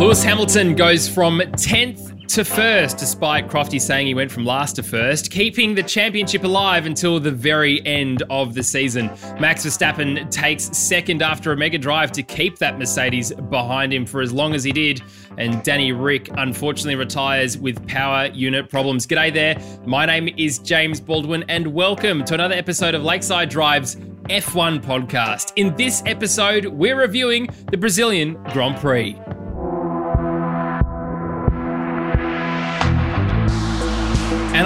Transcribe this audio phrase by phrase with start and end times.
[0.00, 4.82] Lewis Hamilton goes from 10th to first, despite Crofty saying he went from last to
[4.82, 9.08] first, keeping the championship alive until the very end of the season.
[9.38, 14.22] Max Verstappen takes second after a mega drive to keep that Mercedes behind him for
[14.22, 15.02] as long as he did.
[15.36, 19.06] And Danny Ric unfortunately retires with power unit problems.
[19.06, 19.60] G'day there.
[19.84, 23.96] My name is James Baldwin, and welcome to another episode of Lakeside Drive's
[24.30, 25.52] F1 podcast.
[25.56, 29.14] In this episode, we're reviewing the Brazilian Grand Prix.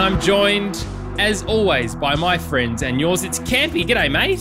[0.05, 0.85] I'm joined,
[1.19, 3.25] as always, by my friends and yours.
[3.25, 3.85] It's Campy.
[3.87, 4.39] G'day, mate.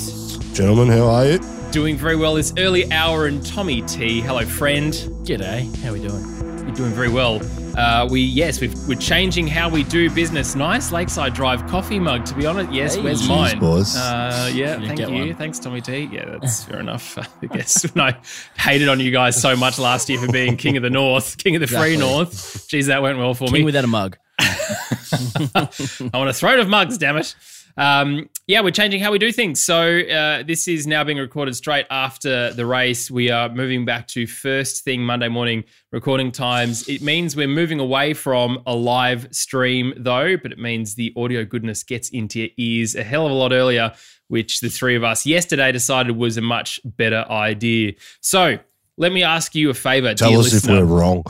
[0.53, 1.39] Gentlemen, how are you?
[1.71, 4.19] Doing very well this early hour, and Tommy T.
[4.19, 4.91] Hello, friend.
[5.23, 6.21] G'day, how are we doing?
[6.67, 7.39] You're doing very well.
[7.77, 10.53] Uh, we yes, we are changing how we do business.
[10.53, 12.25] Nice Lakeside Drive coffee mug.
[12.25, 12.95] To be honest, yes.
[12.95, 13.01] Hey.
[13.01, 13.59] where's Cheers, mine?
[13.59, 13.95] boys.
[13.95, 15.13] Uh, yeah, thank you.
[15.13, 15.35] one.
[15.35, 16.09] Thanks, Tommy T.
[16.11, 17.17] Yeah, that's fair enough.
[17.41, 17.83] I guess.
[17.95, 18.17] when I
[18.59, 21.55] hated on you guys so much last year for being king of the North, king
[21.55, 22.67] of the free North.
[22.67, 23.59] Geez, that went well for me.
[23.59, 24.17] King without a mug.
[24.39, 27.35] I want a throne of mugs, damn it.
[27.75, 29.61] Um, yeah, we're changing how we do things.
[29.61, 33.09] So uh, this is now being recorded straight after the race.
[33.09, 36.87] We are moving back to first thing Monday morning recording times.
[36.87, 41.45] It means we're moving away from a live stream, though, but it means the audio
[41.45, 43.91] goodness gets into your ears a hell of a lot earlier,
[44.27, 47.93] which the three of us yesterday decided was a much better idea.
[48.21, 48.59] So
[48.97, 50.75] let me ask you a favor, Tell us listener.
[50.75, 51.23] if we're wrong.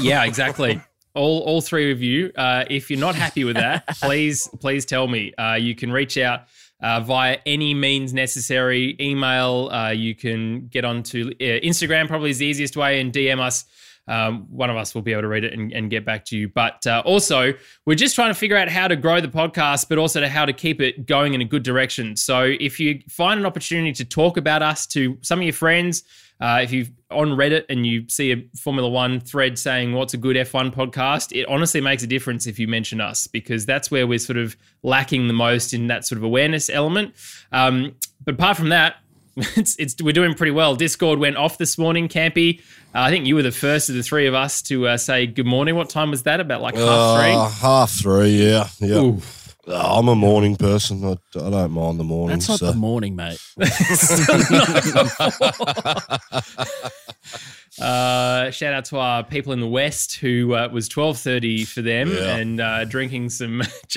[0.00, 0.80] Yeah, exactly.
[1.14, 2.32] all all three of you.
[2.36, 5.32] Uh, if you're not happy with that, please please tell me.
[5.34, 6.42] Uh, you can reach out
[6.82, 8.96] uh, via any means necessary.
[9.00, 9.68] Email.
[9.70, 12.08] Uh, you can get onto uh, Instagram.
[12.08, 13.64] Probably is the easiest way, and DM us.
[14.06, 16.36] Um, one of us will be able to read it and, and get back to
[16.36, 16.48] you.
[16.48, 17.54] But uh, also,
[17.86, 20.44] we're just trying to figure out how to grow the podcast, but also to how
[20.44, 22.16] to keep it going in a good direction.
[22.16, 26.02] So if you find an opportunity to talk about us to some of your friends,
[26.40, 30.16] uh, if you've on Reddit and you see a Formula One thread saying what's a
[30.16, 34.06] good F1 podcast, it honestly makes a difference if you mention us because that's where
[34.06, 37.14] we're sort of lacking the most in that sort of awareness element.
[37.52, 37.94] Um,
[38.24, 38.96] but apart from that,
[39.56, 40.76] it's, it's we're doing pretty well.
[40.76, 42.60] Discord went off this morning, Campy.
[42.94, 45.26] Uh, I think you were the first of the three of us to uh, say
[45.26, 45.74] good morning.
[45.76, 46.40] What time was that?
[46.40, 47.32] About like half Uh, three.
[47.60, 48.68] half three, yeah.
[48.80, 48.96] yeah.
[49.00, 49.20] Ooh.
[49.66, 51.02] Uh, I'm a morning person.
[51.04, 52.36] I, I don't mind the morning.
[52.38, 52.66] That's not so.
[52.72, 53.40] the morning, mate.
[57.80, 61.82] Uh, shout out to our people in the West who uh, was twelve thirty for
[61.82, 62.36] them Yeah.
[62.36, 63.62] and uh, drinking some.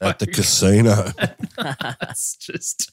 [0.00, 1.12] At the casino.
[1.56, 2.90] That's just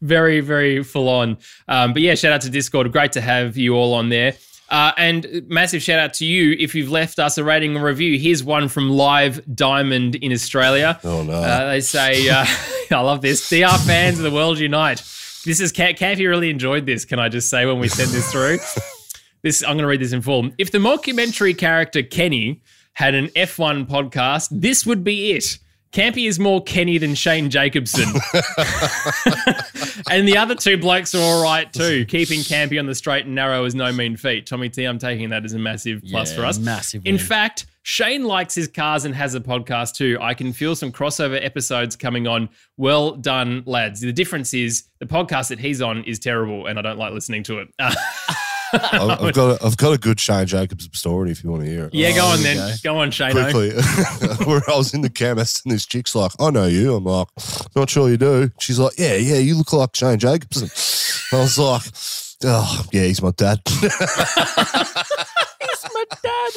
[0.00, 1.38] very, very full on.
[1.68, 2.90] Um, but yeah, shout out to Discord.
[2.92, 4.34] Great to have you all on there.
[4.68, 8.18] Uh, and massive shout out to you if you've left us a rating and review.
[8.18, 10.98] Here's one from Live Diamond in Australia.
[11.04, 11.34] Oh, no.
[11.34, 12.44] Uh, they say, uh,
[12.90, 13.48] I love this.
[13.48, 14.98] DR fans of the world unite.
[15.44, 17.04] This is Campy really enjoyed this.
[17.04, 18.58] Can I just say when we send this through?
[19.46, 20.50] This I'm going to read this in full.
[20.58, 22.62] If the mockumentary character Kenny
[22.94, 25.58] had an F1 podcast, this would be it.
[25.92, 28.08] Campy is more Kenny than Shane Jacobson.
[30.10, 32.04] and the other two blokes are all right too.
[32.06, 34.46] Keeping Campy on the straight and narrow is no mean feat.
[34.46, 36.58] Tommy T, I'm taking that as a massive plus Yeah, for us.
[36.58, 40.18] massive In fact, Shane likes his cars and has a podcast too.
[40.20, 42.48] I can feel some crossover episodes coming on.
[42.76, 44.00] Well done, lads.
[44.00, 47.44] The difference is the podcast that he's on is terrible, and I don't like listening
[47.44, 47.68] to it.
[48.72, 51.68] I've, I've got a, I've got a good Shane Jacobs story if you want to
[51.68, 51.94] hear it.
[51.94, 52.68] yeah, go um, on then.
[52.70, 53.32] you Go on, Shane.
[53.32, 53.70] Quickly,
[54.44, 56.94] where I was in the chemist and this chick's like, I know you.
[56.96, 57.28] I'm like,
[57.74, 58.50] not sure you do.
[58.58, 60.68] She's like, yeah, yeah, you look like Shane Jacobson.
[61.36, 61.82] I was like,
[62.44, 63.60] oh, yeah, he's my dad.
[65.58, 66.52] He's my dad.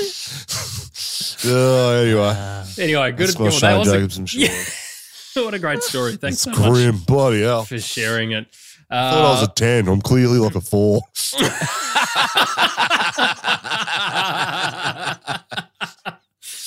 [1.45, 3.27] oh, anyway, uh, Anyway, good.
[3.27, 5.45] that's my well, that Shane was a- Jacobson story.
[5.45, 6.15] what a great story.
[6.17, 7.63] Thanks It's so much bloody hell.
[7.65, 8.47] for sharing it.
[8.91, 9.87] I thought I was Uh, a 10.
[9.87, 11.01] I'm clearly like a 4.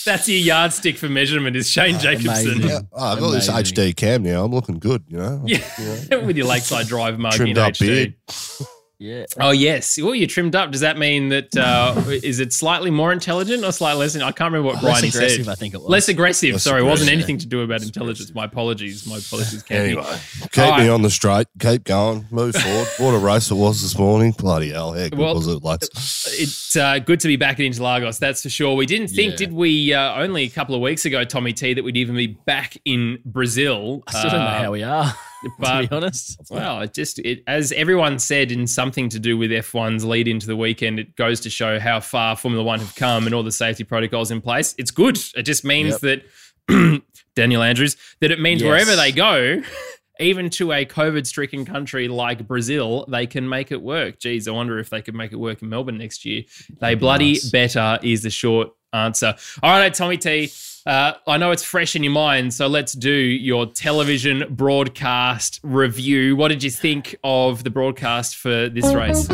[0.04, 2.52] that's your yardstick for measurement is Shane Jacobson.
[2.52, 2.68] amazing.
[2.68, 3.76] Yeah, oh, I got this Amazing.
[3.76, 4.44] HD cam now.
[4.44, 5.42] I'm looking good, you know?
[5.46, 7.78] Yeah, with your Lakeside Drive mug Trimmed in up HD.
[7.80, 8.14] beard.
[9.02, 9.24] Yeah.
[9.40, 9.98] Oh yes.
[10.00, 10.70] Well, you trimmed up.
[10.70, 14.14] Does that mean that uh, is it slightly more intelligent or slightly less?
[14.14, 15.52] I can't remember what Less Bryony aggressive, said.
[15.52, 15.88] I think it was.
[15.88, 16.52] Less aggressive.
[16.52, 18.32] Less Sorry, it wasn't anything to do about intelligence.
[18.32, 19.04] My apologies.
[19.06, 19.64] My apologies.
[19.64, 19.70] Campy.
[19.76, 20.18] Anyway,
[20.52, 20.90] keep All me right.
[20.90, 21.48] on the straight.
[21.58, 22.26] Keep going.
[22.30, 22.88] Move forward.
[22.98, 24.32] What a race it was this morning.
[24.38, 24.92] Bloody hell.
[24.92, 25.88] Heck, Well, was it, lads?
[26.38, 28.20] it's uh, good to be back at Interlagos.
[28.20, 28.76] That's for sure.
[28.76, 29.36] We didn't think, Yeah.
[29.38, 29.92] did we?
[29.92, 33.18] Uh, only a couple of weeks ago, Tommy T, that we'd even be back in
[33.24, 34.04] Brazil.
[34.06, 35.12] I still don't know Uh, how we are,
[35.58, 36.40] but- to be honest.
[36.50, 40.46] Well, it just it, as everyone said in something to do with F1's lead into
[40.46, 43.52] the weekend, it goes to show how far Formula One have come and all the
[43.52, 44.74] safety protocols in place.
[44.78, 45.18] It's good.
[45.36, 46.22] It just means that
[47.36, 48.68] Daniel Andrews that it means Yes.
[48.68, 49.62] wherever they go,
[50.20, 54.20] even to a COVID stricken country like Brazil, they can make it work.
[54.20, 56.42] Geez, I wonder if they could make it work in Melbourne next year.
[56.80, 57.50] They bloody Nice.
[57.50, 59.34] better is the short answer.
[59.62, 60.52] All right, Tommy T.
[60.84, 66.34] Uh, I know it's fresh in your mind, so let's do your television broadcast review.
[66.34, 69.28] What did you think of the broadcast for this race?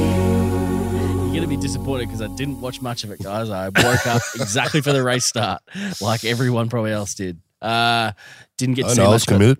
[0.00, 3.50] You're going to be disappointed because I didn't watch much of it, guys.
[3.50, 5.62] I woke up exactly for the race start,
[6.00, 7.40] like everyone probably else did.
[7.60, 8.12] Uh,
[8.56, 9.12] didn't get to I see know I much.
[9.12, 9.26] was it.
[9.26, 9.58] committed.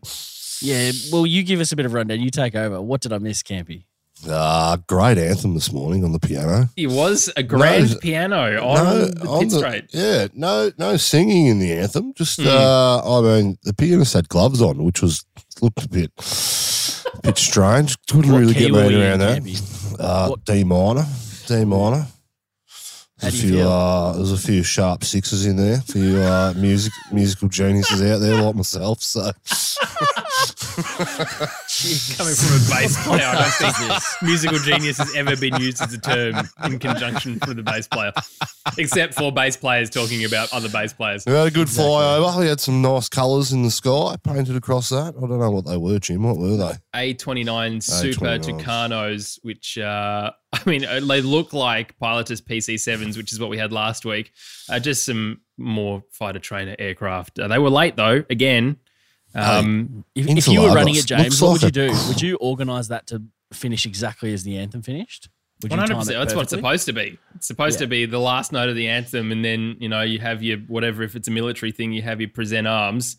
[0.63, 2.21] Yeah, well, you give us a bit of rundown.
[2.21, 2.81] You take over.
[2.81, 3.85] What did I miss, Campy?
[4.29, 6.69] Uh, great anthem this morning on the piano.
[6.77, 9.85] It was a grand No, piano on the on pit straight.
[9.93, 12.13] yeah, no, no singing in the anthem.
[12.15, 12.47] Just, Hmm.
[12.49, 15.25] uh, I mean, the pianist had gloves on, which was
[15.63, 17.97] looked a bit, a bit strange.
[18.09, 19.97] Couldn't What really get my head around that.
[19.99, 21.07] Uh, D minor,
[21.47, 22.07] D minor.
[23.23, 23.69] How There's a you few, feel?
[23.71, 25.77] uh, there's a few sharp sixes in there.
[25.79, 29.03] A few uh, music musical geniuses out there like myself.
[29.03, 29.31] So
[32.17, 35.81] Coming from a bass player, I don't think this musical genius has ever been used
[35.83, 38.13] as a term in conjunction with a bass player,
[38.79, 41.25] except for bass players talking about other bass players.
[41.27, 42.39] we had a good flyover.
[42.41, 45.15] We had some nice colours in the sky painted across that.
[45.17, 46.23] I don't know what they were, Jim.
[46.23, 46.75] What were they?
[47.15, 48.61] A29 Super A29s.
[48.61, 53.59] Tucanos, which uh, I mean, uh, they look like Pilatus PC7s, which is what we
[53.59, 54.33] had last week.
[54.69, 57.39] Uh, just some more fighter trainer aircraft.
[57.39, 58.25] Uh, they were late though.
[58.31, 58.77] Again,
[59.35, 61.95] um, If, if you were running it, James, looks what would you a- do?
[62.09, 63.23] Would you organise that to
[63.53, 65.29] finish exactly as the anthem finished?
[65.63, 66.19] Would you One time hundred percent.
[66.21, 67.19] That's what it's supposed to be.
[67.35, 67.85] It's supposed Yeah.
[67.85, 70.59] to be the last note of the anthem, and then you know you have your
[70.59, 71.03] whatever.
[71.03, 73.17] If it's a military thing, you have your present arms,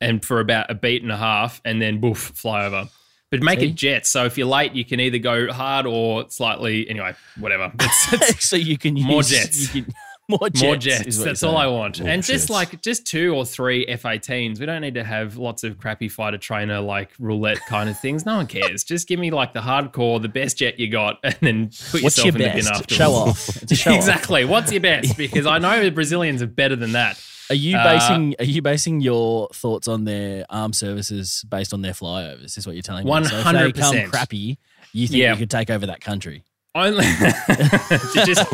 [0.00, 2.88] and for about a beat and a half, and then boof, fly over.
[3.30, 3.66] But make See?
[3.66, 4.08] it jets.
[4.08, 6.88] So if you're late, you can either go hard or slightly.
[6.88, 7.70] Anyway, whatever.
[7.80, 9.74] It's, it's so you can More use, jets.
[9.74, 9.92] You can,
[10.28, 10.62] more jets.
[10.62, 11.18] more jets.
[11.22, 12.00] That's all I want.
[12.00, 14.60] More and just like just two or three F-18s.
[14.60, 18.26] We don't need to have lots of crappy fighter trainer like roulette kind of things.
[18.26, 18.84] No one cares.
[18.84, 22.18] just give me like the hardcore, the best jet you got, and then put What's
[22.18, 22.70] yourself your in the bin best?
[22.70, 22.94] afterwards.
[22.94, 23.68] Show off.
[23.76, 23.96] Show off.
[23.96, 24.44] exactly.
[24.44, 25.16] What's your best?
[25.16, 27.20] Because I know the Brazilians are better than that.
[27.50, 31.80] Are you Uh, basing Are you basing your thoughts on their armed services based on
[31.80, 32.58] their flyovers?
[32.58, 33.10] Is what you're telling me?
[33.24, 34.10] So if 100%.
[34.10, 34.58] crappy,
[34.92, 35.32] you think Yeah.
[35.32, 36.44] you could take over that country?
[36.74, 37.04] Only
[38.24, 38.46] just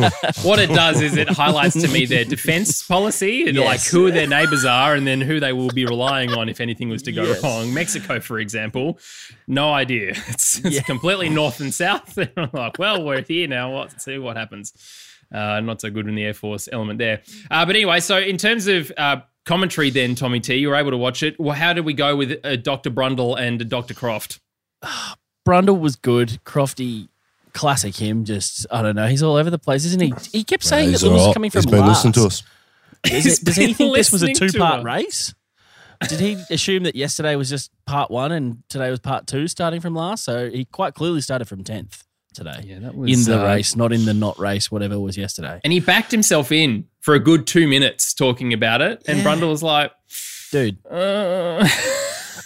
[0.45, 4.27] what it does is it highlights to me their defense policy and like who their
[4.27, 7.25] neighbors are and then who they will be relying on if anything was to go
[7.25, 7.43] Yes.
[7.43, 7.75] wrong.
[7.75, 8.99] Mexico, for example,
[9.47, 10.11] no idea.
[10.29, 10.83] It's, it's Yeah.
[10.83, 12.17] completely north and south.
[12.19, 13.77] And I'm like, well, we're here now.
[13.81, 14.73] Let's see what happens.
[15.35, 17.23] Uh, not so good in the Air Force element there.
[17.51, 20.93] Uh, but anyway, so in terms of uh, commentary, then Tommy T, you were able
[20.93, 21.39] to watch it.
[21.41, 22.91] Well, how did we go with uh, Dr.
[22.91, 23.93] Brundle and Dr.
[23.95, 24.39] Croft?
[25.47, 26.39] Brundle was good.
[26.47, 27.09] Crofty,
[27.55, 28.25] classic him.
[28.25, 29.07] Just I don't know.
[29.07, 30.13] He's all over the place, isn't he?
[30.33, 32.05] He kept saying He's that it was coming from He's been last.
[32.05, 32.43] listening to us.
[33.11, 35.35] Is it, does he think this was a two-part race?
[36.09, 39.81] Did he assume that yesterday was just part one and today was part two, starting
[39.81, 40.25] from last?
[40.25, 42.05] So he quite clearly started from tenth
[42.35, 45.17] today Yeah, that was in the uh, race, not in the not race, whatever was
[45.17, 45.61] yesterday.
[45.65, 49.03] And he backed himself in for a good two minutes talking about it.
[49.07, 49.93] And Brundle was like,
[50.51, 51.67] Dude, uh,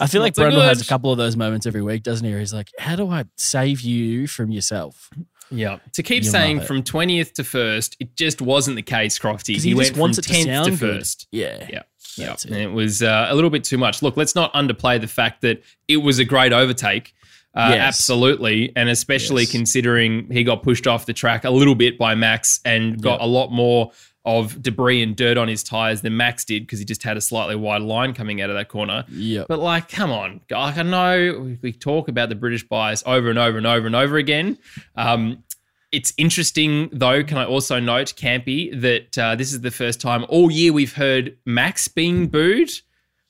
[0.01, 2.31] I feel like Brundle has a couple of those moments every week, doesn't he?
[2.33, 5.11] Where he's like, "How do I save you from yourself?"
[5.51, 5.79] yeah.
[5.95, 9.55] To keep You saying from 20th to first, it just wasn't the case, Crofty.
[9.55, 11.27] He, he, went from it to 10th to first.
[11.33, 11.83] Yeah, Yeah.
[12.17, 12.33] Yeah.
[12.33, 12.45] It.
[12.47, 14.03] And it was uh, a little bit too much.
[14.03, 17.15] Look, let's not underplay the fact that it was a great overtake.
[17.55, 18.01] Uh, Yes.
[18.01, 18.73] Absolutely.
[18.77, 19.53] And especially Yes.
[19.53, 23.21] considering he got pushed off the track a little bit by Max and got Yep.
[23.23, 23.93] a lot more
[24.25, 27.21] of debris and dirt on his tires than Max did because he just had a
[27.21, 29.05] slightly wider line coming out of that corner.
[29.09, 29.45] Yeah.
[29.49, 33.39] But like, come on, like I know we- talk about the British bias over and
[33.39, 34.59] over and over and over again.
[34.97, 35.45] Um,
[35.93, 37.23] it's interesting though.
[37.25, 40.95] Can I also note, Campy, that uh, this is the first time all year we've
[40.95, 42.71] heard Max being booed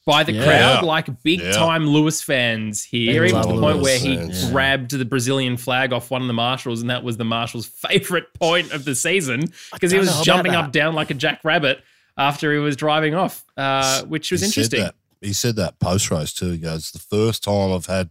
[0.09, 0.45] by the Yeah.
[0.45, 1.53] crowd, like big Yeah.
[1.53, 4.45] time Lewis fans here, even to the point Lewis where he fans.
[4.45, 4.51] Yeah.
[4.51, 8.33] grabbed the Brazilian flag off one of the marshals, and that was the marshal's favorite
[8.33, 11.81] point of the season because he was jumping up down like a jackrabbit
[12.17, 14.81] after he was driving off, uh, which was He said interesting.
[14.81, 14.95] that.
[15.21, 16.53] He said that post race too.
[16.53, 18.09] He goes, "The first time I've had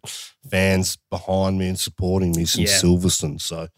[0.50, 2.78] fans behind me and supporting me since Yeah.
[2.90, 3.70] Silverstone." So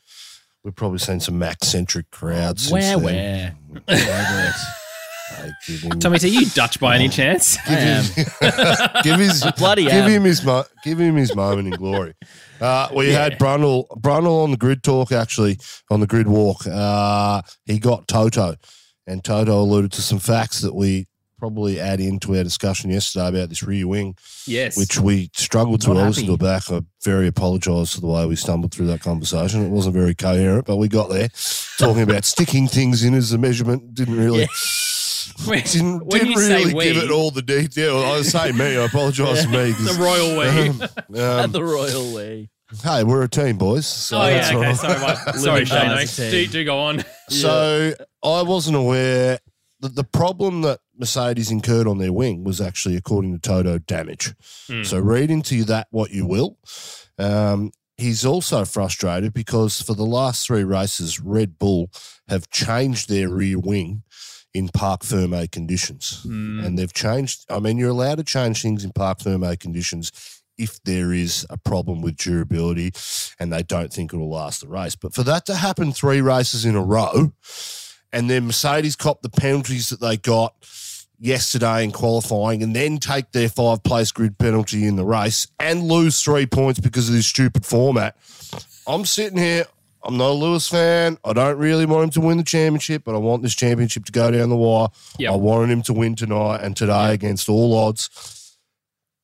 [0.64, 2.64] we've probably seen some Max centric crowds.
[2.64, 3.56] since Where, then.
[3.88, 4.54] where?
[5.32, 7.58] Him, Tommy, are you Dutch by any chance?
[7.68, 8.04] I am.
[9.04, 10.10] give his Bloody give am.
[10.10, 12.14] him his mo- give him his moment in glory.
[12.60, 13.24] Uh, we Yeah.
[13.24, 15.60] had Brundle Brundle on the grid talk actually
[15.90, 16.66] on the grid walk.
[16.68, 18.56] Uh, he got Toto,
[19.08, 21.08] and Toto alluded to some facts that we
[21.38, 24.14] probably add into our discussion yesterday about this rear wing,
[24.46, 24.76] Yes.
[24.78, 25.94] which we struggled to.
[25.94, 26.70] Not I listened to it back.
[26.70, 29.64] I very apologise for the way we stumbled through that conversation.
[29.64, 31.30] It wasn't very coherent, but we got there.
[31.78, 34.50] Talking about sticking things in as a measurement didn't really.
[35.46, 37.98] When, didn't, when didn't you say really give it all the detail.
[37.98, 38.78] I say me.
[38.78, 39.72] I apologise to me.
[39.72, 40.70] the royal way.
[40.70, 40.82] um,
[41.46, 42.50] um, the royal way.
[42.84, 43.88] hey, we're a team, boys.
[43.88, 44.74] So oh yeah, okay.
[44.74, 46.32] Sorry, sorry, Shane.
[46.32, 47.04] Do, do go on.
[47.30, 47.94] So
[48.24, 49.40] I wasn't aware
[49.82, 54.34] that the problem that Mercedes incurred on their wing was actually, according to Toto, damage.
[54.68, 54.84] Hmm.
[54.84, 56.58] So read into that what you will.
[57.18, 61.90] Um, he's also frustrated because for the last three races, Red Bull
[62.28, 64.04] have changed their rear wing
[64.54, 66.24] in parc ferme conditions.
[66.24, 66.62] Hmm.
[66.64, 70.12] And they've changed, I mean, you're allowed to change things in parc ferme conditions
[70.58, 72.92] if there is a problem with durability
[73.40, 74.96] and they don't think it'll last the race.
[74.96, 77.32] But for that to happen three races in a row,
[78.12, 80.54] and then Mercedes cop the penalties that they got
[81.20, 85.84] yesterday in qualifying and then take their five place grid penalty in the race and
[85.84, 88.18] lose three points because of this stupid format.
[88.88, 89.66] I'm sitting here.
[90.04, 91.18] I'm not a Lewis fan.
[91.24, 94.12] I don't really want him to win the championship, but I want this championship to
[94.12, 94.88] go down the wire.
[95.18, 95.32] Yep.
[95.32, 98.58] I wanted him to win tonight and today against all odds.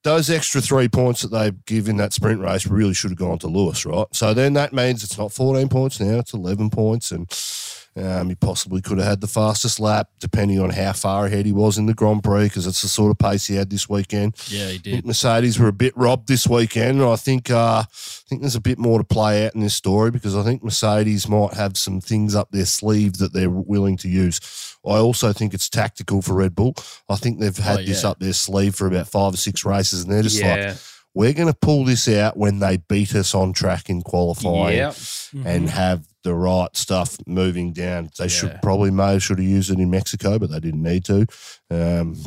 [0.04, 3.40] Those extra three points that they give in that sprint race really should have gone
[3.40, 4.06] to Lewis, right?
[4.12, 7.12] So then that means it's not 14 points now, it's 11 points.
[7.12, 7.28] And
[7.98, 11.52] um, he possibly could have had the fastest lap, depending on how far ahead he
[11.54, 14.36] was in the Grand Prix, because it's the sort of pace he had this weekend.
[14.48, 15.06] Yeah, he did.
[15.06, 18.62] Mercedes were a bit robbed this weekend, and I think uh, I think there's a
[18.62, 22.02] bit more to play out in this story because I think Mercedes might have some
[22.02, 24.40] things up their sleeve that they're willing to use.
[24.86, 26.76] I also think it's tactical for Red Bull.
[27.10, 30.04] I think they've had Oh, this up their sleeve for about five or six races,
[30.04, 30.76] and they're just like,
[31.14, 34.96] we're going to pull this out when they beat us on track in qualifying Yep.
[35.46, 38.10] and have the right stuff moving down.
[38.18, 41.06] They should probably may have should have used it in Mexico, but they didn't need
[41.06, 41.26] to.
[41.70, 42.18] Um,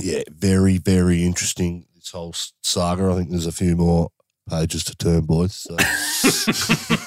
[0.00, 3.10] yeah, very very interesting this whole saga.
[3.10, 4.10] I think there's a few more
[4.50, 5.54] pages to turn, boys.
[5.54, 5.76] So.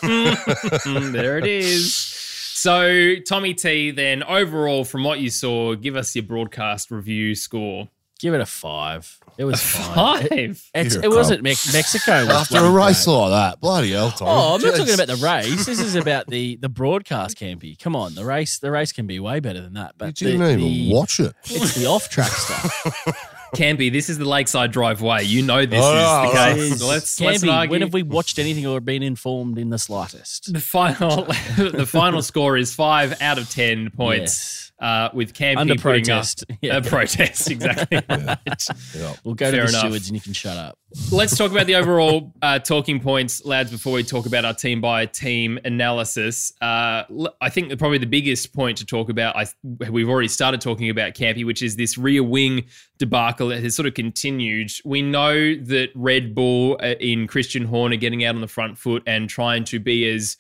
[0.02, 1.96] Mm, there it is.
[1.96, 7.90] So, Tommy T, then overall, from what you saw, give us your broadcast review score.
[8.22, 9.18] Give it a five.
[9.38, 10.26] It was fine.
[10.26, 10.70] It, Five.
[10.76, 12.26] it's, You're a it wasn't Mex- Mexico.
[12.28, 13.14] Was After a bloody race great.
[13.16, 14.28] like that, bloody hell, Tom.
[14.28, 15.66] Oh, I'm not talking about the race.
[15.66, 17.80] This is about the the broadcast, Campy.
[17.80, 19.90] Come on, the race the race can be way better than that.
[19.92, 21.34] You But didn't the, even the- watch it.
[21.46, 23.28] It's the off track stuff.
[23.56, 25.24] Campy, this is the Lakeside Driveway.
[25.26, 26.54] You know this Oh, is the right.
[26.56, 26.62] case.
[26.74, 27.72] Is- Let's, let's Campy, argue.
[27.72, 30.54] when have we watched anything or been informed in the slightest?
[30.54, 31.26] the final
[31.58, 34.22] the final score is five out of ten points.
[34.22, 34.71] Yes.
[34.82, 36.44] Uh, with Campy Under protest.
[36.60, 36.78] Yeah.
[36.78, 38.02] a protest, exactly.
[38.10, 39.14] Yeah.
[39.24, 39.80] We'll go Fair to the enough.
[39.82, 40.78] stewards and you can shut up.
[41.12, 44.82] Let's talk about the overall uh, talking points, lads, before we talk about our team
[44.82, 46.52] by team analysis.
[46.62, 47.04] Uh,
[47.40, 49.46] I think probably the biggest point to talk about, I,
[49.90, 52.66] we've already started talking about Campy, which is this rear wing
[52.98, 54.72] debacle that has sort of continued.
[54.84, 59.04] We know that Red Bull uh, in Christian Horner getting out on the front foot
[59.06, 60.38] and trying to be as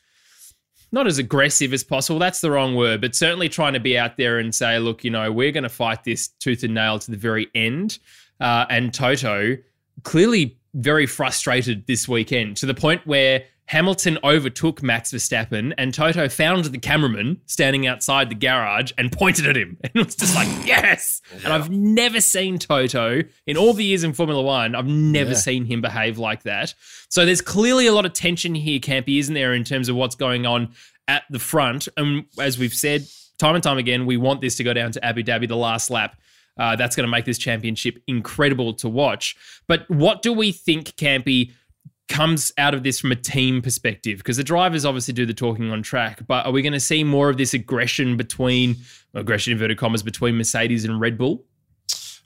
[0.91, 2.19] not as aggressive as possible.
[2.19, 5.11] That's the wrong word, but certainly trying to be out there and say, look, you
[5.11, 7.99] know, we're going to fight this tooth and nail to the very end.
[8.39, 9.57] Uh, and Toto
[10.03, 16.27] clearly very frustrated this weekend to the point where Hamilton overtook Max Verstappen and Toto
[16.27, 19.77] found the cameraman standing outside the garage and pointed at him.
[19.83, 21.21] And it was just like, yes.
[21.45, 25.37] And I've never seen Toto in all the years in Formula One, I've never Yeah.
[25.37, 26.73] seen him behave like that.
[27.07, 30.15] So there's clearly a lot of tension here, Campy, isn't there, in terms of what's
[30.15, 30.73] going on
[31.07, 31.87] at the front.
[31.95, 33.05] And as we've said
[33.39, 35.89] time and time again, we want this to go down to Abu Dhabi, the last
[35.89, 36.17] lap.
[36.59, 39.37] Uh, that's going to make this championship incredible to watch.
[39.69, 41.53] But what do we think, Campy,
[42.07, 44.17] comes out of this from a team perspective?
[44.17, 47.03] Because the drivers obviously do the talking on track, but are we going to see
[47.03, 48.75] more of this aggression between,
[49.13, 51.45] aggression inverted commas, between Mercedes and Red Bull?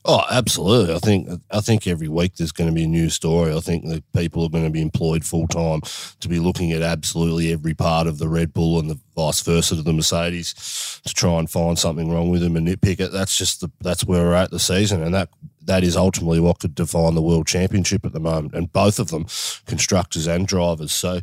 [0.07, 0.93] Oh, absolutely.
[0.93, 3.51] I think I think every week there's going to be a new story.
[3.51, 5.81] I think that people are going to be employed full time
[6.19, 9.75] to be looking at absolutely every part of the Red Bull and the vice versa
[9.75, 13.11] to the Mercedes to try and find something wrong with them and nitpick it.
[13.11, 15.29] That's just the that's where we're at the season, and that
[15.65, 19.09] that is ultimately what could define the world championship at the moment, and both of
[19.09, 19.25] them,
[19.65, 20.91] constructors and drivers.
[20.91, 21.21] So,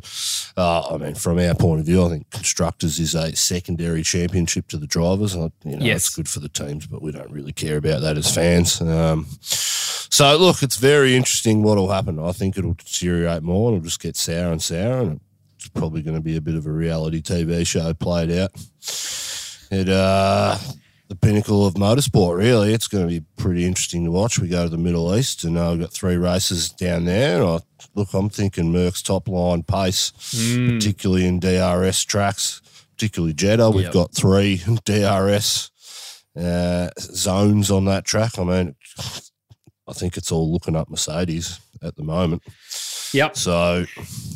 [0.57, 4.67] uh, I mean, from our point of view, I think constructors is a secondary championship
[4.67, 5.33] to the drivers.
[5.33, 6.07] And, you know, Yes.
[6.07, 8.81] it's good for the teams, but we don't really care about that as fans.
[8.81, 12.19] Um, so, look, it's very interesting what will happen.
[12.19, 13.69] I think it'll deteriorate more.
[13.69, 15.19] and It'll just get sour and sour, and
[15.55, 18.51] it's probably going to be a bit of a reality TV show played out.
[19.71, 20.57] It uh,
[21.13, 22.73] the pinnacle of motorsport, really.
[22.73, 24.39] It's going to be pretty interesting to watch.
[24.39, 27.39] We go to the Middle East, and uh, we've got three races down there.
[27.41, 27.59] And I,
[27.95, 30.11] look, I'm thinking Merc's top line pace,
[30.73, 32.61] particularly in DRS tracks,
[32.95, 33.69] particularly Jeddah.
[33.69, 33.93] We've Yep.
[33.93, 35.69] got three DRS
[36.39, 38.39] uh, zones on that track.
[38.39, 38.75] I mean,
[39.87, 42.41] I think it's all looking up Mercedes at the moment.
[43.13, 43.37] Yep.
[43.37, 43.85] So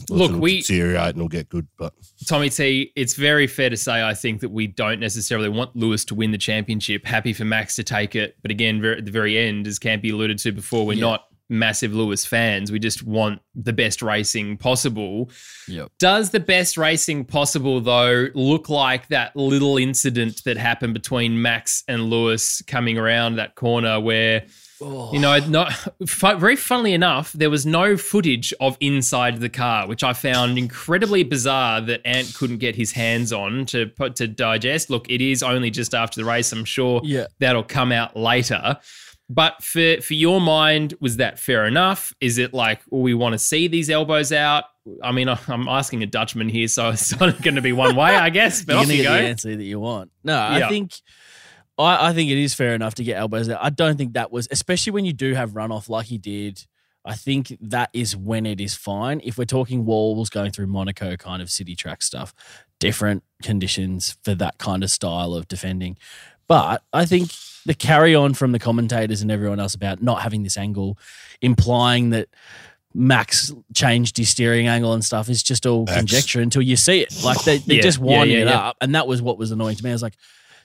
[0.10, 1.94] Look, we- deteriorate and it'll get good, but
[2.28, 6.06] Tommy T, it's very fair to say I think that we don't necessarily want Lewis
[6.06, 7.06] to win the championship.
[7.06, 10.38] Happy for Max to take it, but again, at the very end, as Campy alluded
[10.40, 11.02] to before, we're Yeah.
[11.02, 12.74] not massive Lewis fans.
[12.74, 15.30] We just want the best racing possible.
[15.70, 15.92] Yep.
[15.98, 21.84] Does the best racing possible though look like that little incident that happened between Max
[21.88, 24.46] and Lewis coming around that corner where
[24.80, 25.48] you know, oh.
[25.50, 25.74] not
[26.08, 30.58] fu- very funnily enough, there was no footage of inside the car, which I found
[30.58, 34.90] incredibly bizarre that Ant couldn't get his hands on to put to digest.
[34.90, 36.52] Look, it is only just after the race.
[36.52, 37.26] I'm sure Yeah.
[37.40, 38.78] that'll come out later.
[39.30, 42.14] But for for your mind, was that fair enough?
[42.22, 44.64] Is it like well, we want to see these elbows out?
[45.04, 48.16] I mean, I'm asking a Dutchman here, so it's only going to be one way,
[48.16, 48.64] I guess.
[48.64, 49.14] But You're off you get go.
[49.14, 50.12] the answer that you want.
[50.24, 50.68] No, Yeah.
[50.68, 50.94] I think
[51.78, 53.60] I, I think it is fair enough to get elbows out.
[53.62, 56.66] I don't think that was especially when you do have runoff like he did.
[57.06, 59.22] I think that is when it is fine.
[59.24, 62.34] If we're talking walls going through Monaco kind of city track stuff,
[62.80, 65.98] different conditions for that kind of style of defending.
[66.48, 67.32] But I think
[67.66, 70.98] the carry on from the commentators and everyone else about not having this angle,
[71.42, 72.28] implying that
[72.94, 75.98] Max changed his steering angle and stuff is just all Max.
[75.98, 77.24] conjecture until you see it.
[77.24, 78.68] Like they, they're Yeah, just yeah, winding yeah, it yeah.
[78.70, 78.78] up.
[78.82, 79.92] And that was what was annoying to me.
[79.92, 80.16] I was like,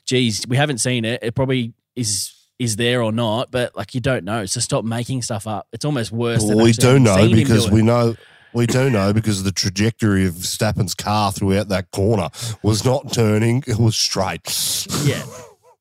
[0.06, 1.22] geez, we haven't seen it.
[1.22, 4.46] It probably is is there or not, but like you don't know.
[4.46, 5.66] So stop making stuff up.
[5.72, 8.14] It's almost worse than Well, we do know because do we know
[8.54, 12.28] we do know because the trajectory of Stappen's car throughout that corner
[12.62, 14.86] was not turning; it was straight.
[15.04, 15.24] Yeah.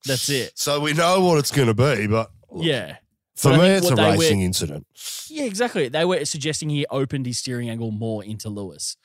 [0.06, 0.54] That's it.
[0.56, 2.96] So we know what it's going to be, but Yeah.
[3.36, 4.88] for But me, it's a they were- racing incident.
[5.30, 5.88] Yeah, exactly.
[5.90, 8.98] They were suggesting he opened his steering angle more into Lewis,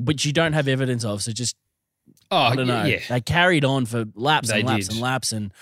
[0.00, 1.22] which you don't have evidence of.
[1.22, 1.56] So just
[2.32, 2.84] Oh, I don't know.
[2.84, 3.00] Yeah.
[3.08, 4.92] They carried on for laps They and laps did.
[4.94, 5.52] and laps, and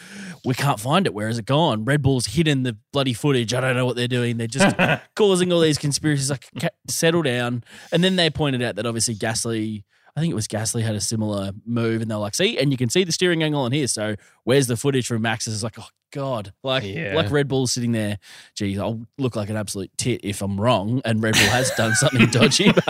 [0.45, 1.15] we can't find it.
[1.15, 1.85] Where has it gone?
[1.87, 3.55] Red Bull's hidden the bloody footage.
[3.55, 4.37] I don't know what they're doing.
[4.37, 4.77] They're just
[5.17, 6.31] causing all these conspiracies.
[6.31, 6.47] Like,
[6.89, 7.65] settle down.
[7.91, 9.85] And then they pointed out that obviously Gasly,
[10.15, 12.77] I think it was Gasly, had a similar move, and they're like, "See, and you
[12.77, 13.87] can see the steering angle on here.
[13.87, 17.15] So where's the footage from Max?" It's like, oh god, like Yeah.
[17.15, 18.19] like Red Bull sitting there.
[18.55, 21.95] Geez, I'll look like an absolute tit if I'm wrong, and Red Bull has done
[21.95, 22.89] something dodgy, but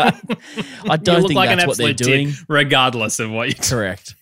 [0.89, 2.33] I don't think like that's an what they're doing.
[2.49, 4.15] regardless of what you Correct.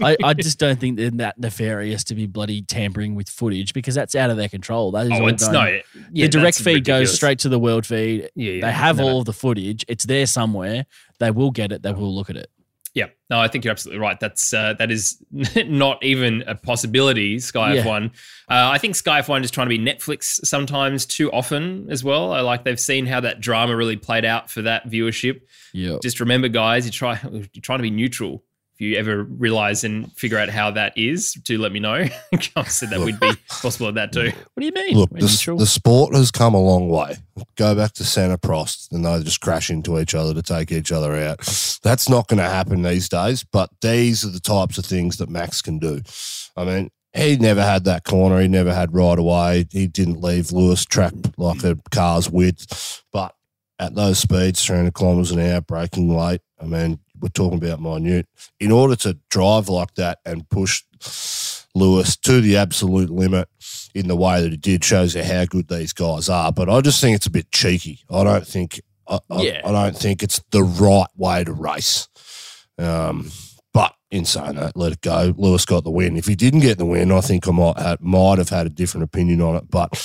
[0.00, 3.94] I, I just don't think they're that nefarious to be bloody tampering with footage because
[3.94, 4.92] that's out of their control.
[4.92, 5.64] That is Oh, it's no.
[6.12, 8.30] Yeah, the direct feed goes straight to the world feed.
[8.34, 8.60] Yeah, yeah.
[8.66, 9.10] They have No, no.
[9.10, 9.84] all of the footage.
[9.88, 10.86] It's there somewhere.
[11.18, 11.82] They will get it.
[11.82, 11.98] They mm.
[11.98, 12.50] will look at it.
[12.96, 14.18] Yeah, no, I think you're absolutely right.
[14.18, 15.22] That's uh, that is
[15.66, 17.38] not even a possibility.
[17.38, 17.84] Sky Yeah.
[17.84, 18.06] F1.
[18.06, 18.10] Uh,
[18.48, 22.32] I think Sky F1 is trying to be Netflix sometimes too often as well.
[22.32, 25.42] I like they've seen how that drama really played out for that viewership.
[25.74, 25.98] Yeah.
[26.02, 28.42] Just remember, guys, you try you're trying to be neutral.
[28.76, 31.94] If you ever realize and figure out how that is, do let me know.
[32.56, 34.32] I said that would be possible at that too.
[34.52, 34.98] What do you mean?
[34.98, 35.56] Look, the, neutral?
[35.56, 37.16] the sport has come a long way.
[37.56, 40.92] Go back to Senna Prost and they just crash into each other to take each
[40.92, 41.38] other out.
[41.82, 45.30] That's not going to happen these days, but these are the types of things that
[45.30, 46.02] Max can do.
[46.54, 48.42] I mean, he never had that corner.
[48.42, 49.64] He never had right away.
[49.70, 53.04] He didn't leave Lewis trapped like a car's width.
[53.10, 53.34] But
[53.78, 58.26] at those speeds, 300 kilometres an hour, braking late, I mean, we're talking about minute.
[58.60, 60.82] In order to drive like that and push
[61.74, 63.48] Lewis to the absolute limit
[63.94, 66.52] in the way that he did shows you how good these guys are.
[66.52, 68.00] But I just think it's a bit cheeky.
[68.10, 69.60] I don't think I, I- Yeah.
[69.64, 72.08] I, don't think it's the right way to race.
[72.78, 73.30] Um,
[73.72, 75.34] but in saying that, let it go.
[75.36, 76.16] Lewis got the win.
[76.16, 78.70] If he didn't get the win, I think I might have, might have had a
[78.70, 79.70] different opinion on it.
[79.70, 79.96] But I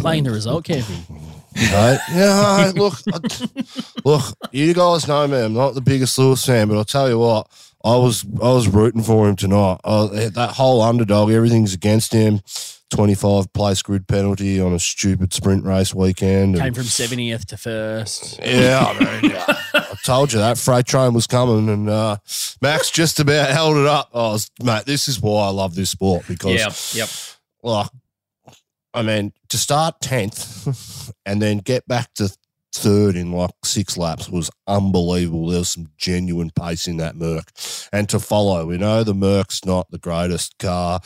[0.00, 0.96] Playing the result, Kevin.
[1.56, 3.18] Yeah, look, I,
[4.04, 5.36] look, you guys know me.
[5.38, 7.48] I'm not the biggest Lewis fan, but I'll tell you what,
[7.84, 9.78] I was I was rooting for him tonight.
[9.84, 12.40] I, that whole underdog, everything's against him.
[12.90, 16.54] 25 place grid penalty on a stupid sprint race weekend.
[16.54, 18.38] and- Came from 70th to first.
[18.44, 19.32] yeah, I mean.
[19.36, 22.16] I told you that freight train was coming, and uh,
[22.62, 24.10] Max just about held it up.
[24.14, 27.08] I was, mate, this is why I love this sport because Yeah, yep.
[27.62, 27.88] like,
[28.92, 32.30] I mean, to start 10th and then get back to
[32.72, 35.48] third in like six laps was unbelievable.
[35.48, 37.50] There was some genuine pace in that Merc.
[37.92, 41.00] And to follow, we know the Merc's not the greatest car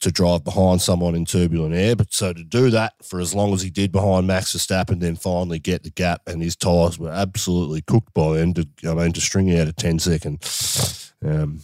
[0.00, 3.52] to drive behind someone in turbulent air, but so to do that for as long
[3.52, 7.10] as he did behind Max Verstappen, then finally get the gap, and his tyres were
[7.10, 8.54] absolutely cooked by then.
[8.54, 10.38] To, I mean, to string out a 10 second.
[11.22, 11.60] Um,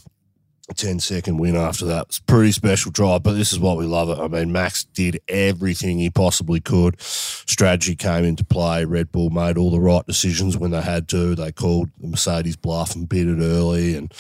[0.75, 2.07] 10 second win after that.
[2.07, 4.19] It's pretty special drive, but this is what we love it.
[4.19, 7.01] I mean, Max did everything he possibly could.
[7.01, 8.85] Strategy came into play.
[8.85, 11.35] Red Bull made all the right decisions when they had to.
[11.35, 13.95] They called Mercedes bluff and bid it early.
[13.95, 14.13] And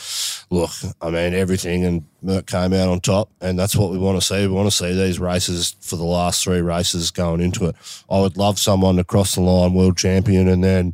[0.51, 4.21] look, I mean, everything, and Merc came out on top, and that's what we want
[4.21, 4.47] to see.
[4.47, 7.77] We want to see these races for the last three races going into it.
[8.09, 10.93] I would love someone to cross the line, world champion, and then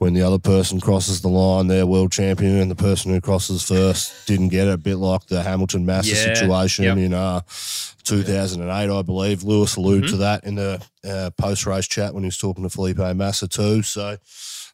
[0.00, 3.62] when the other person crosses the line, they're world champion, and the person who crosses
[3.62, 4.72] first didn't get it.
[4.72, 6.96] A bit like the Hamilton Massa Yeah, situation yep.
[6.96, 7.42] in uh,
[8.04, 9.42] 2008, I believe.
[9.44, 10.10] Lewis alluded Mm-hmm.
[10.12, 13.46] to that in the uh, post race chat when he was talking to Felipe Massa
[13.46, 13.82] too.
[13.82, 14.16] So,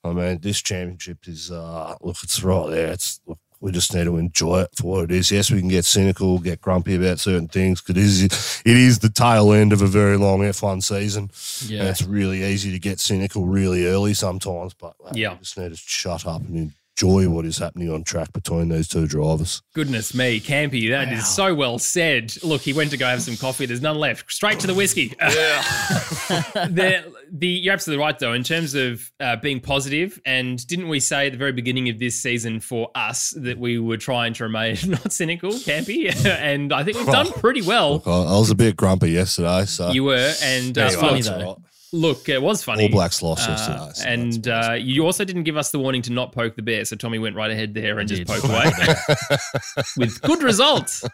[0.05, 2.93] I mean, this championship is uh, look, it's right there.
[2.93, 5.31] It's look, we just need to enjoy it for what it is.
[5.31, 8.99] Yes, we can get cynical, get grumpy about certain things because it is, it is
[8.99, 11.31] the tail end of a very long F1 season.
[11.63, 11.85] And Yeah.
[11.85, 15.33] it's really easy to get cynical really early sometimes, but uh, Yeah.
[15.33, 18.89] we just need to shut up and enjoy what is happening on track between those
[18.89, 19.63] two drivers.
[19.75, 22.33] Goodness me, Campy, that is so well said.
[22.43, 23.67] Look, he went to go have some coffee.
[23.67, 24.31] There's none left.
[24.33, 25.09] Straight to the whiskey.
[25.19, 30.21] the, the, you're absolutely right, though, in terms of uh, being positive.
[30.25, 33.79] And didn't we say at the very beginning of this season for us that we
[33.79, 36.15] were trying to remain not cynical, Campy?
[36.27, 37.95] and I think we've done pretty well.
[37.95, 40.33] Look, I, I was a bit grumpy yesterday, so You were.
[40.43, 41.47] And uh, That's Anyway, funny, though.
[41.47, 41.63] all right.
[41.93, 42.85] Look, it was funny.
[42.85, 43.91] All Blacks lost Uh, yesterday.
[43.95, 46.85] so and uh, you also didn't give us the warning to not poke the bear,
[46.85, 48.71] so Tommy went right ahead there and just poked away
[49.97, 51.05] with good results.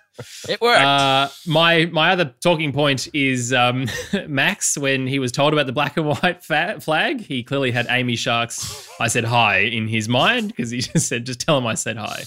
[0.48, 0.80] It worked.
[0.82, 3.88] Uh, my my other talking point is um,
[4.28, 7.20] Max when he was told about the black and white fa- flag.
[7.20, 11.24] He clearly had Amy Shark's "I said hi" in his mind because he just said,
[11.26, 12.24] "Just tell him I said hi."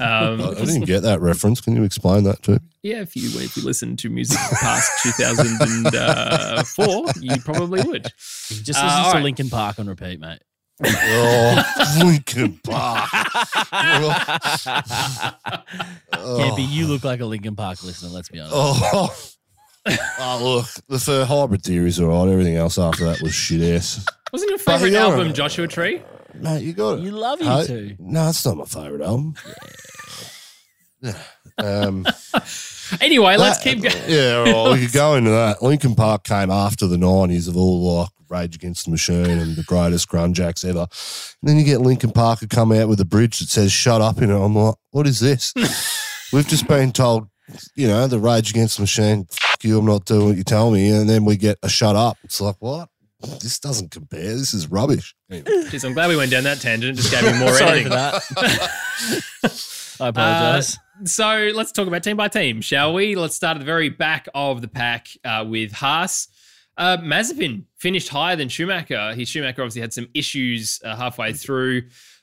[0.00, 1.60] Um, I I didn't get that reference.
[1.60, 2.58] Can you explain that to me?
[2.82, 8.06] yeah, if you if you listen to music past 2004, you probably would.
[8.48, 9.24] He just uh, listens all to right.
[9.24, 10.40] Linkin Park on repeat, mate.
[10.84, 11.62] Oh,
[11.98, 13.08] Linkin Park.
[16.12, 18.10] Campy, you look like a Linkin Park listener.
[18.10, 18.54] Let's be honest.
[18.56, 19.16] Oh.
[20.18, 22.32] oh, look, the fur hybrid theory's all right.
[22.32, 24.04] Everything else after that was shit ass.
[24.32, 25.32] Wasn't your favorite album.
[25.32, 26.02] Joshua Tree?
[26.40, 27.02] Mate, you got it.
[27.04, 27.96] You love U2.
[28.00, 29.34] No, it's not my favourite album.
[31.00, 31.14] Yeah.
[31.56, 32.04] Um,
[33.00, 33.94] Anyway, let's that- keep going.
[34.08, 35.62] Yeah, right, we could go into that.
[35.62, 39.62] Linkin Park came after the 90s of all like Rage Against the Machine and the
[39.62, 40.80] greatest grunge acts ever.
[40.80, 40.88] And
[41.48, 44.20] then you get Linkin Park who come out with a bridge that says shut up
[44.20, 44.36] in it.
[44.38, 45.54] I'm like, what is this?
[46.32, 47.28] We've just been told,
[47.76, 50.70] you know, the Rage Against the Machine, Fuck you, I'm not doing what you tell
[50.72, 50.90] me.
[50.90, 52.18] And then we get a shut up.
[52.24, 52.88] It's like, what?
[53.40, 54.36] This doesn't compare.
[54.36, 55.14] This is rubbish.
[55.30, 55.46] Anyway.
[55.68, 56.98] Jeez, I'm glad we went down that tangent.
[56.98, 57.92] It just gave me more Sorry editing.
[57.92, 59.96] for that.
[60.00, 60.78] I apologize.
[61.04, 63.14] So let's talk about team by team, shall we?
[63.14, 66.28] Let's start at the very back of the pack uh, with Haas.
[66.76, 69.14] Uh, Mazepin finished higher than Schumacher.
[69.14, 71.82] His Schumacher obviously had some issues uh, halfway through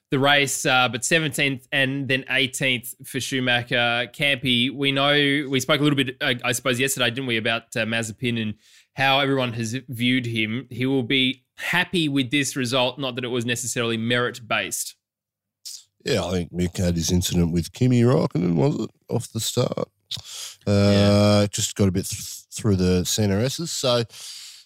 [0.09, 4.09] the race, uh, but 17th and then 18th for Schumacher.
[4.13, 5.13] Campy, we know
[5.49, 8.55] we spoke a little bit, uh, I suppose, yesterday, didn't we, about uh, Mazepin and
[8.95, 10.67] how everyone has viewed him.
[10.69, 14.95] He will be happy with this result, not that it was necessarily merit based.
[16.03, 19.87] Yeah, I think Mick had his incident with Kimi Raikkonen, was it, off the start?
[20.65, 23.71] Uh, Just got a bit th- through the Senna S's.
[23.71, 24.03] So,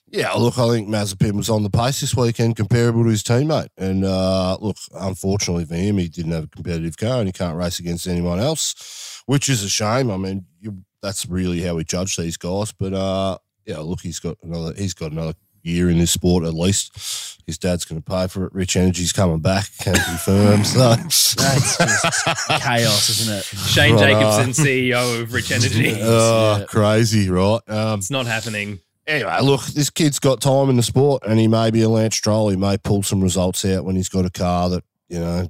[0.07, 3.69] yeah, look, I think Mazepin was on the pace this weekend comparable to his teammate.
[3.77, 7.57] And uh, look, unfortunately for him, he didn't have a competitive car and he can't
[7.57, 10.09] race against anyone else, which is a shame.
[10.09, 12.71] I mean, you, that's really how we judge these guys.
[12.71, 14.73] But uh, yeah, look, he's got another.
[14.75, 17.41] He's got another year in this sport at least.
[17.47, 18.53] His dad's going to pay for it.
[18.53, 20.63] Rich Energy's coming back, can confirm.
[20.63, 23.43] So That's just chaos, isn't it?
[23.45, 24.11] Shane Right.
[24.13, 25.93] Jacobson, CEO of Rich Energy.
[26.01, 26.65] Oh, Yeah.
[26.65, 27.59] crazy, right?
[27.67, 28.79] Um, It's not happening.
[29.07, 32.15] anyway, look, this kid's got time in the sport, and he may be a Lance
[32.15, 32.49] Stroll.
[32.49, 35.49] He may pull some results out when he's got a car that you know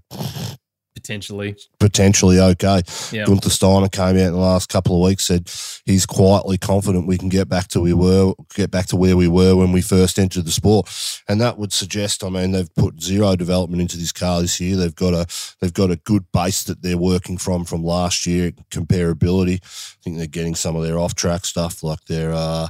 [1.05, 1.55] Potentially.
[1.79, 2.81] potentially okay.
[3.11, 3.25] Yeah.
[3.25, 5.51] Gunther Steiner came out in the last couple of weeks said
[5.85, 9.27] he's quietly confident we can get back to we were get back to where we
[9.27, 10.89] were when we first entered the sport,
[11.27, 12.23] and that would suggest.
[12.23, 14.75] I mean, they've put zero development into this car this year.
[14.75, 15.27] They've got a
[15.61, 18.51] they've got a good base that they're working from from last year.
[18.71, 22.67] Comparability, I think they're getting some of their off track stuff like their uh,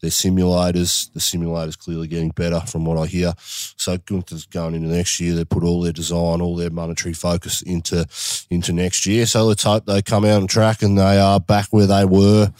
[0.00, 1.12] their simulators.
[1.12, 3.34] The simulators clearly getting better from what I hear.
[3.38, 5.34] So Gunther's going into next year.
[5.34, 8.06] They put all their design, all their monetary focus into
[8.50, 9.26] into next year.
[9.26, 12.52] So let's hope they come out on track and they are back where they were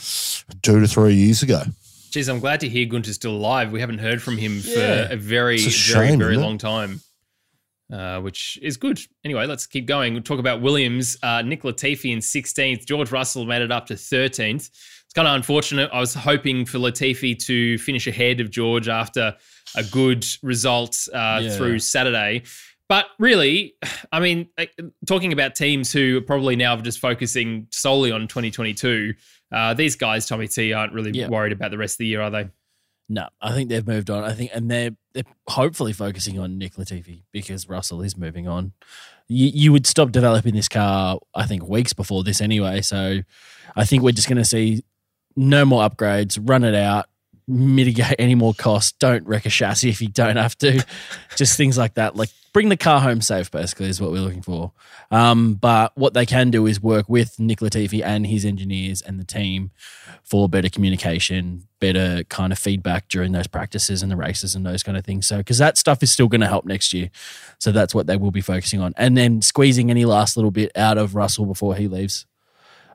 [0.63, 1.63] two to three years ago.
[2.11, 3.71] Geez, I'm glad to hear Gunter's still alive.
[3.73, 5.09] We haven't heard from him Yeah.
[5.09, 7.01] for a very, a very, shame, very isn't long time,
[7.93, 8.99] uh, which is good.
[9.25, 10.15] Anyway, let's keep going.
[10.15, 11.17] We'll talk about Williams.
[11.23, 12.87] Uh, Nick Latifi in 16th.
[12.87, 14.71] George Russell made it up to 13th.
[15.05, 15.91] It's kind of unfortunate.
[15.93, 19.35] I was hoping for Latifi to finish ahead of George after
[19.77, 21.57] a good result uh, Yeah.
[21.57, 22.43] through Saturday.
[22.89, 23.75] But really,
[24.13, 24.49] I mean,
[25.07, 29.15] talking about teams who are probably now just focusing solely on 2022,
[29.53, 31.29] uh, these guys, Tommy T, aren't really Yeah.
[31.29, 32.49] worried about the rest of the year, are they?
[33.11, 34.23] No, I think they've moved on.
[34.23, 38.73] I think, and they're they're hopefully focusing on Nick Latifi because Russell is moving on.
[39.29, 42.83] You you would stop developing this car, I think, weeks before this anyway.
[42.83, 43.21] So,
[43.75, 44.83] I think we're just going to see
[45.37, 46.39] no more upgrades.
[46.43, 47.07] Run it out.
[47.47, 48.93] Mitigate any more costs.
[48.93, 50.85] Don't wreck a chassis if you don't have to.
[51.37, 52.15] just things like that.
[52.15, 54.73] Like bring the car home safe, basically, is what we're looking for.
[55.13, 59.21] Um, but what they can do is work with Nick Latifi and his engineers and
[59.21, 59.71] the team
[60.25, 64.83] for better communication, better kind of feedback during those practices and the races and those
[64.83, 65.25] kind of things.
[65.29, 67.11] So, because that stuff is still going to help next year.
[67.61, 68.93] So, that's what they will be focusing on.
[68.97, 72.27] And then squeezing any last little bit out of Russell before he leaves,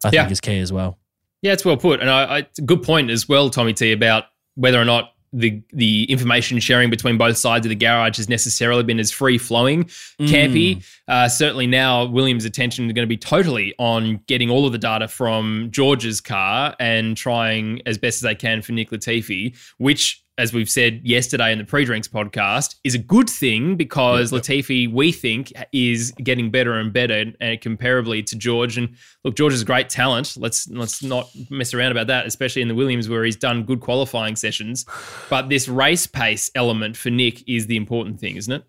[0.03, 0.23] I Yeah.
[0.23, 0.99] think is key as well.
[1.41, 4.81] Yeah, it's well put, and I, I, good point as well, Tommy T, about whether
[4.81, 8.99] or not the the information sharing between both sides of the garage has necessarily been
[8.99, 9.85] as free flowing.
[10.21, 14.71] Campy, uh, certainly now Williams' attention is going to be totally on getting all of
[14.71, 19.57] the data from George's car and trying as best as they can for Nick Latifi,
[19.77, 20.22] which.
[20.39, 25.11] As we've said yesterday in the pre-drinks podcast, is a good thing because Latifi, we
[25.11, 28.75] think, is getting better and better, and comparably to George.
[28.75, 30.35] And look, George is a great talent.
[30.35, 33.79] Let's let's not mess around about that, especially in the Williams where he's done good
[33.79, 34.87] qualifying sessions.
[35.29, 38.63] But this race pace element for Nick is the important thing, isn't it?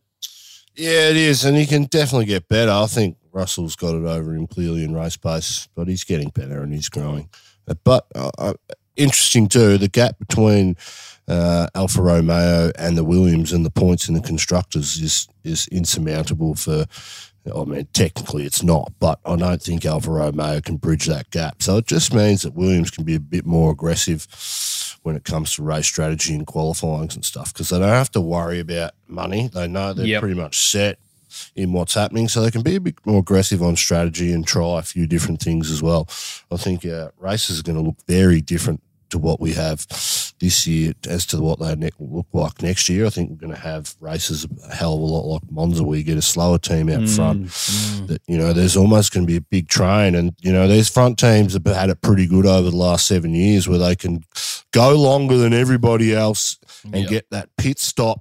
[0.76, 2.72] Yeah, it is, and he can definitely get better.
[2.72, 6.62] I think Russell's got it over him clearly in race pace, but he's getting better
[6.62, 7.30] and he's growing.
[7.66, 8.54] Uh, But uh, uh,
[8.96, 10.76] interesting too, the gap between
[11.28, 16.54] uh, Alfa Romeo and the Williams and the points in the constructors is is insurmountable.
[16.54, 16.86] For
[17.54, 21.62] I mean, technically it's not, but I don't think Alfa Romeo can bridge that gap.
[21.62, 24.26] So it just means that Williams can be a bit more aggressive
[25.02, 28.20] when it comes to race strategy and qualifying and stuff because they don't have to
[28.20, 29.48] worry about money.
[29.52, 30.20] They know they're Yep.
[30.20, 30.98] pretty much set
[31.54, 34.78] in what's happening, so they can be a bit more aggressive on strategy and try
[34.78, 36.08] a few different things as well.
[36.50, 38.80] I think uh, races are going to look very different
[39.14, 39.86] to what we have
[40.40, 43.06] this year as to what they ne- look like next year.
[43.06, 45.96] I think we're going to have races a hell of a lot like Monza, where
[45.96, 47.44] you get a slower team out front.
[47.44, 48.06] Mm, mm.
[48.08, 50.88] That you know, there's almost going to be a big train, and you know, these
[50.88, 54.24] front teams have had it pretty good over the last seven years, where they can
[54.72, 57.08] go longer than everybody else and Yep.
[57.10, 58.20] get that pit stop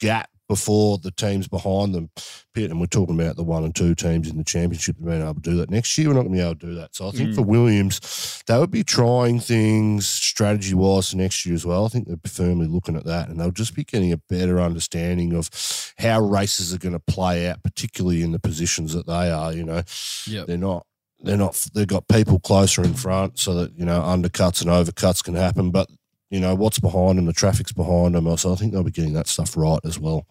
[0.00, 2.10] gap before the teams behind them
[2.54, 2.70] pit.
[2.70, 5.34] And we're talking about the one and two teams in the championship that being able
[5.34, 5.70] to do that.
[5.70, 6.94] Next year, we're not going to be able to do that.
[6.94, 7.34] So I think Mm.
[7.36, 11.86] for Williams, they would be trying things strategy wise for next year as well.
[11.86, 15.32] I think they're firmly looking at that and they'll just be getting a better understanding
[15.34, 15.48] of
[15.98, 19.52] how races are going to play out, particularly in the positions that they are.
[19.52, 19.82] You know,
[20.26, 20.46] Yep.
[20.46, 20.86] they're not.
[21.22, 21.54] They're not.
[21.74, 25.70] They've got people closer in front, so that you know undercuts and overcuts can happen.
[25.70, 25.88] But
[26.28, 28.36] you know what's behind them, the traffic's behind them.
[28.36, 30.26] So I think they'll be getting that stuff right as well.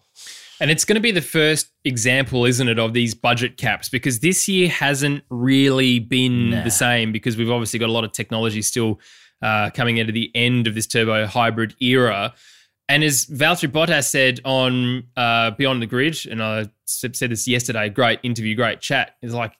[0.60, 3.88] And it's going to be the first example, isn't it, of these budget caps?
[3.88, 6.64] Because this year hasn't really been Nah.
[6.64, 9.00] the same because we've obviously got a lot of technology still
[9.42, 12.32] uh, coming into the end of this turbo hybrid era.
[12.88, 17.88] And as Valtteri Bottas said on uh, Beyond the Grid, and I said this yesterday,
[17.88, 19.56] great interview, great chat, is like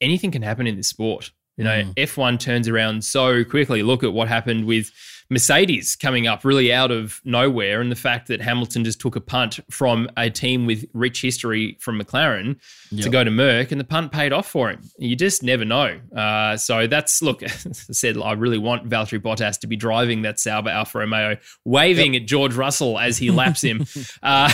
[0.00, 1.32] anything can happen in this sport.
[1.56, 1.94] You know, Mm.
[1.94, 3.82] F1 turns around so quickly.
[3.82, 4.90] Look at what happened with
[5.28, 9.20] Mercedes coming up really out of nowhere, and the fact that Hamilton just took a
[9.20, 12.60] punt from a team with rich history from McLaren
[13.02, 14.82] to go to Merc, and the punt paid off for him.
[14.98, 15.98] You just never know.
[16.16, 17.42] Uh, so that's look.
[17.42, 22.14] I said, I really want Valtteri Bottas to be driving that Sauber Alfa Romeo, waving
[22.14, 23.84] at George Russell as he laps him.
[24.22, 24.48] Uh?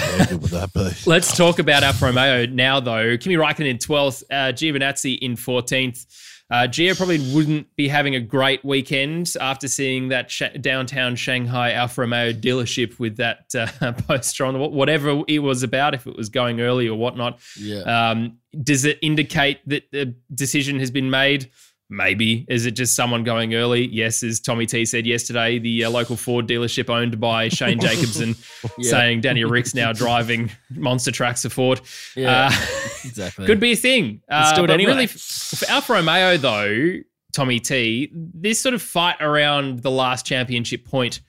[1.07, 3.19] Let's talk about Alfa Romeo now, though.
[3.19, 6.07] Kimi Raikkonen in 12th, uh, Giovinazzi in 14th.
[6.53, 11.73] Uh, Gio probably wouldn't be having a great weekend after seeing that sh- downtown Shanghai
[11.73, 16.07] Alfa Romeo dealership with that uh, poster on the wall, whatever it was about, if
[16.07, 17.41] it was going early or whatnot.
[17.59, 17.81] Yeah.
[18.11, 21.51] Um, does it indicate that the decision has been made?
[21.93, 22.47] Maybe.
[22.49, 23.87] Is it just someone going early?
[23.89, 28.35] Yes, as Tommy T said yesterday, the uh, local Ford dealership owned by Shane Jacobson
[28.79, 28.91] Yeah.
[28.91, 31.83] saying Danny Ric's now driving monster trucks for Ford.
[32.17, 32.49] Yeah.
[32.51, 32.67] Uh,
[33.05, 33.45] exactly.
[33.45, 34.23] could be a thing.
[34.27, 34.93] Uh, but anyway.
[34.93, 36.95] Really, for Alfa Romeo, though,
[37.35, 41.21] Tommy T, this sort of fight around the last championship point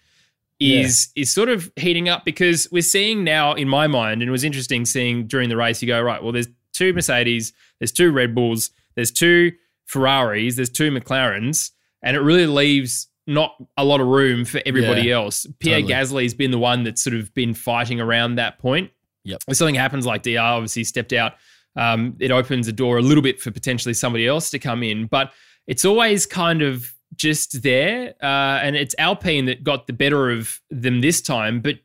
[0.62, 4.32] is is sort of heating up because we're seeing now, in my mind, and it
[4.32, 5.82] was interesting seeing during the race.
[5.82, 6.23] You go right.
[6.23, 9.52] Well, there's two Mercedes, there's two Red Bulls, there's two
[9.94, 15.04] Ferraris, there's two McLarens, and it really leaves not a lot of room for everybody
[15.04, 15.46] Yeah, else.
[15.60, 15.94] Pierre totally.
[15.94, 18.92] Gasly's been the one that's sort of been fighting around that point.
[19.24, 19.44] Yep.
[19.48, 21.34] If something happens like DR obviously stepped out,
[21.78, 25.06] um, it opens a door a little bit for potentially somebody else to come in.
[25.08, 25.32] But
[25.68, 28.14] it's always kind of just there.
[28.22, 31.62] Uh, and it's Alpine that got the better of them this time.
[31.62, 31.76] But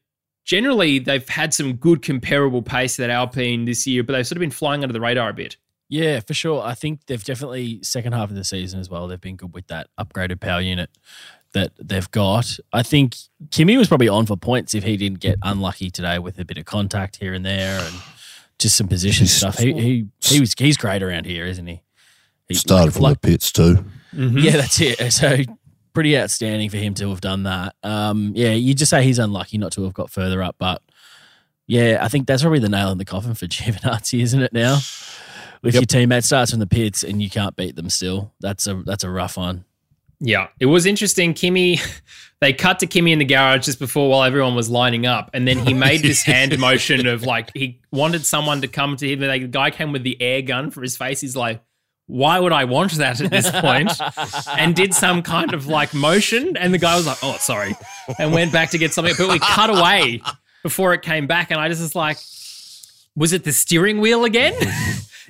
[0.44, 4.38] generally, they've had some good comparable pace to that Alpine this year, but they've sort
[4.38, 5.56] of been flying under the radar a bit.
[5.88, 6.62] Yeah, for sure.
[6.62, 9.08] I think they've definitely second half of the season as well.
[9.08, 10.90] They've been good with that upgraded power unit.
[11.54, 12.58] that they've got.
[12.74, 13.16] I think
[13.50, 16.58] Kimi was probably on for points if he didn't get unlucky today with a bit
[16.58, 17.94] of contact here and there and
[18.58, 19.56] just some position stuff.
[19.58, 21.80] He he he was he's great around here, isn't he?
[22.48, 23.82] he Started from like- the pits too.
[24.14, 24.42] Mhm.
[24.42, 25.10] yeah, that's it.
[25.12, 25.38] So
[25.94, 27.74] pretty outstanding for him to have done that.
[27.82, 30.82] Um, yeah, you just say he's unlucky not to have got further up, but
[31.66, 34.52] yeah, I think that's probably the nail in the coffin for Giovinazzi, isn't it?
[34.52, 34.78] Now,
[35.62, 35.80] if Yep.
[35.80, 39.04] your teammate starts from the pits and you can't beat them, still, that's a that's
[39.04, 39.64] a rough one.
[40.20, 41.32] Yeah, it was interesting.
[41.32, 41.78] Kimi,
[42.40, 45.46] they cut to Kimi in the garage just before while everyone was lining up, and
[45.46, 49.22] then he made this hand motion of like he wanted someone to come to him.
[49.22, 51.20] And like, the guy came with the air gun for his face.
[51.20, 51.62] He's like,
[52.06, 53.92] "Why would I want that at this point?"
[54.58, 57.76] and did some kind of like motion, and the guy was like, "Oh, sorry,"
[58.18, 59.14] and went back to get something.
[59.16, 60.20] But we cut away
[60.64, 62.16] before it came back, and I just was like,
[63.14, 64.54] "Was it the steering wheel again?"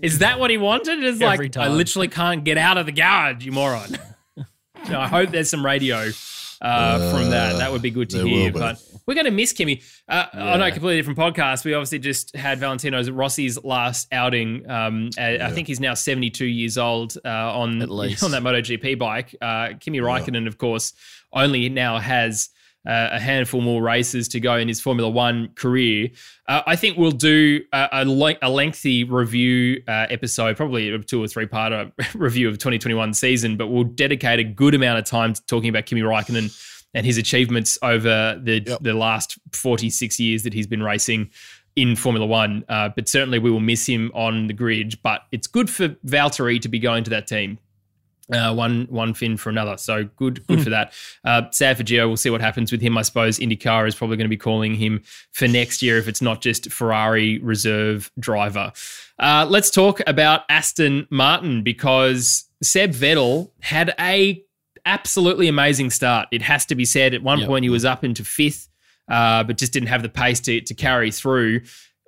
[0.03, 1.03] Is that what he wanted?
[1.03, 3.99] It's Every like I literally can't get out of the garage, you moron.
[4.89, 6.09] No, I hope there's some radio
[6.63, 7.59] uh, from that.
[7.59, 8.53] That would be good to hear.
[8.53, 9.83] But we're going to miss Kimi.
[10.09, 14.71] Uh, On a completely different podcast, we obviously just had Valentino's Rossi's last outing.
[14.71, 18.23] Um, I- I think he's now 72 years old uh, on At least.
[18.23, 19.35] on that MotoGP bike.
[19.43, 20.93] Uh, Kimi Raikkonen, of course,
[21.33, 22.49] only now has.
[22.87, 26.09] Uh, a handful more races to go in his Formula One career.
[26.47, 30.99] Uh, I think we'll do a, a, le- a lengthy review uh, episode, probably a
[30.99, 35.05] two or three part review of 2021 season, but we'll dedicate a good amount of
[35.05, 36.57] time to talking about Kimi Raikkonen
[36.95, 38.79] and his achievements over the Yep.
[38.81, 41.31] the last 46 years that he's been racing
[41.77, 42.65] in Formula One.
[42.71, 44.99] Uh, but certainly we will miss him on the grid.
[45.03, 47.59] But it's good for Valtteri to be going to that team.
[48.33, 50.93] Uh, one one fin for another, so good good for that.
[51.25, 52.07] Uh, sad for Gio.
[52.09, 52.99] We'll see what happens with him.
[52.99, 56.21] I suppose IndyCar is probably going to be calling him for next year if it's
[56.21, 58.71] not just Ferrari reserve driver.
[59.19, 64.43] Uh, let's talk about Aston Martin because Seb Vettel had a
[64.85, 66.29] absolutely amazing start.
[66.31, 67.15] It has to be said.
[67.15, 67.49] At one Yep.
[67.49, 68.69] point, he was up into fifth,
[69.11, 71.63] uh, but just didn't have the pace to, to carry through.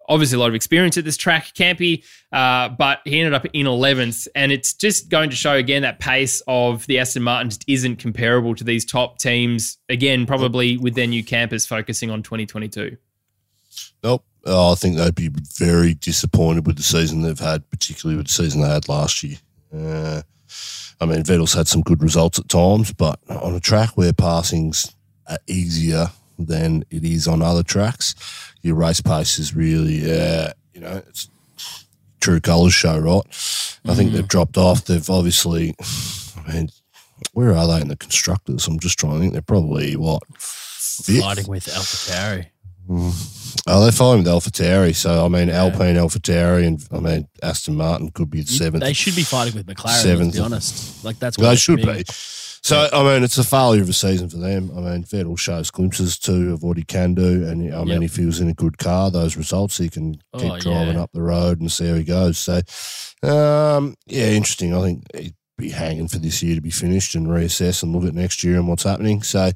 [0.09, 3.67] Obviously, a lot of experience at this track, Campy, uh, but he ended up in
[3.67, 4.27] 11th.
[4.35, 7.97] And it's just going to show again that pace of the Aston Martin just isn't
[7.97, 9.79] comparable to these top teams.
[9.89, 12.97] Again, probably with their new campus focusing on 2022.
[14.03, 14.25] Nope.
[14.47, 18.33] Oh, I think they'd be very disappointed with the season they've had, particularly with the
[18.33, 19.37] season they had last year.
[19.73, 20.23] Uh,
[21.01, 24.95] I mean, Vettel's had some good results at times, but on a track where passing's
[25.47, 26.11] easier
[26.46, 28.14] than it is on other tracks,
[28.62, 31.29] your race pace is really, uh, you know, it's
[32.20, 33.22] true colours show, right?
[33.87, 34.85] I think they've dropped off.
[34.85, 35.74] They've obviously,
[36.46, 36.68] I mean,
[37.33, 38.66] where are they in the constructors?
[38.66, 39.33] I'm just trying to think.
[39.33, 41.20] They're probably what fifth?
[41.20, 42.46] Fighting with AlphaTauri.
[43.66, 44.94] Oh, they're following with AlphaTauri.
[44.94, 48.83] So I mean, Alpine, AlphaTauri, and I mean Aston Martin could be the seventh.
[48.83, 50.03] They should be fighting with McLaren.
[50.03, 50.35] Seventh.
[50.35, 51.05] Let's be honest.
[51.05, 52.05] Like that's what They should be.
[52.62, 54.70] So I mean, it's a failure of a season for them.
[54.77, 58.03] I mean, Vettel shows glimpses too of what he can do, and I mean, Yep.
[58.03, 61.03] if he was in a good car, those results he can keep Oh, driving yeah.
[61.03, 62.37] up the road and see how he goes.
[62.38, 62.61] So,
[63.23, 64.75] um, yeah, interesting.
[64.75, 68.05] I think he'd be hanging for this year to be finished and reassess and look
[68.05, 69.23] at next year and what's happening.
[69.23, 69.53] So,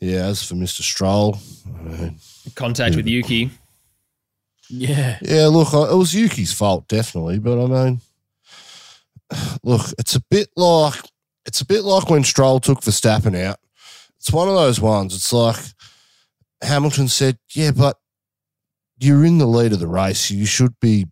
[0.00, 2.18] yeah, as for Mister Stroll, I mean,
[2.54, 3.50] Contact with Yuki.
[4.68, 5.18] Yeah.
[5.20, 7.40] Yeah, look, it was Yuki's fault, definitely.
[7.40, 8.00] But I mean,
[9.64, 10.94] look, it's a bit like
[11.46, 13.58] it's a bit like when Stroll took Verstappen out.
[14.18, 15.14] It's one of those ones.
[15.14, 15.56] It's like
[16.62, 17.98] Hamilton said, "Yeah, but
[18.98, 20.30] you're in the lead of the race.
[20.30, 21.06] You should be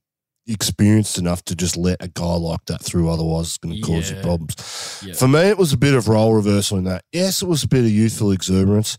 [0.46, 3.10] experienced enough to just let a guy like that through.
[3.10, 5.14] Otherwise, it's going to cause you problems." Yeah.
[5.14, 7.04] For me, it was a bit of role reversal in that.
[7.12, 8.98] Yes, it was a bit of youthful exuberance.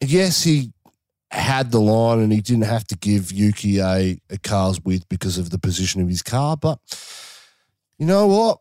[0.00, 0.72] And yes, he
[1.30, 5.38] had the line and he didn't have to give Yuki a, a car's width because
[5.38, 6.56] of the position of his car.
[6.56, 6.78] But
[7.98, 8.58] you know what?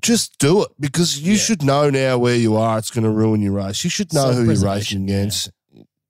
[0.00, 1.38] Just do it because you Yeah.
[1.38, 2.78] should know now where you are.
[2.78, 3.82] It's going to ruin your race.
[3.84, 5.14] You should know who you're racing Self-preservation, yeah.
[5.16, 5.50] against.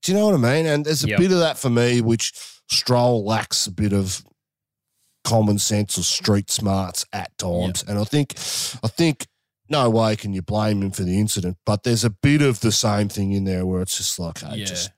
[0.02, 0.66] Do you know what I mean?
[0.66, 1.18] And there's a Yep.
[1.18, 2.32] bit of that for me, which
[2.68, 4.24] Stroll lacks a bit of
[5.24, 7.84] common sense or street smarts at times.
[7.86, 8.34] And I think,
[8.82, 9.26] I think,
[9.68, 12.70] no way can you blame him for the incident, but there's a bit of the
[12.70, 14.64] same thing in there where it's just like, hey, Yeah.
[14.66, 14.90] just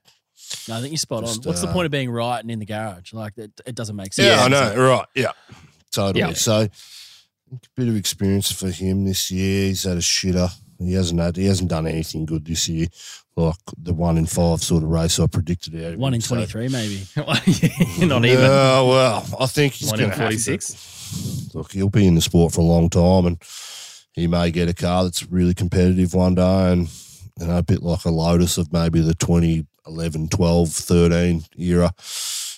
[0.67, 1.49] No, I think you're spot Just, on.
[1.49, 3.13] What's the uh, point of being right and in the garage?
[3.13, 4.25] Like it, it doesn't make sense.
[4.27, 4.75] Yeah, I know.
[4.75, 5.05] Right.
[5.15, 5.31] Yeah.
[5.91, 6.19] Totally.
[6.21, 6.33] Yeah.
[6.33, 6.67] So
[7.75, 9.67] bit of experience for him this year.
[9.67, 10.51] He's had a shitter.
[10.79, 12.87] He hasn't had he hasn't done anything good this year.
[13.35, 15.97] Like the one in five sort of race I predicted out.
[15.97, 17.01] One in twenty three, maybe.
[18.05, 18.45] Not even.
[18.45, 21.51] Uh, well, I think he's One going in to 46.
[21.53, 23.41] Look, he'll be in the sport for a long time, and
[24.13, 26.89] he may get a car that's really competitive one day, and
[27.39, 31.93] you know, a bit like a Lotus of maybe the 2011, 12, 13 era,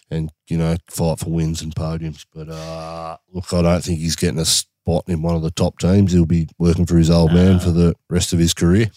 [0.09, 2.25] and you know, fight for wins and podiums.
[2.33, 4.45] But uh, look, I don't think he's getting a
[4.83, 6.11] spot in one of the top teams.
[6.11, 8.89] He'll be working for his old man for the rest of his career.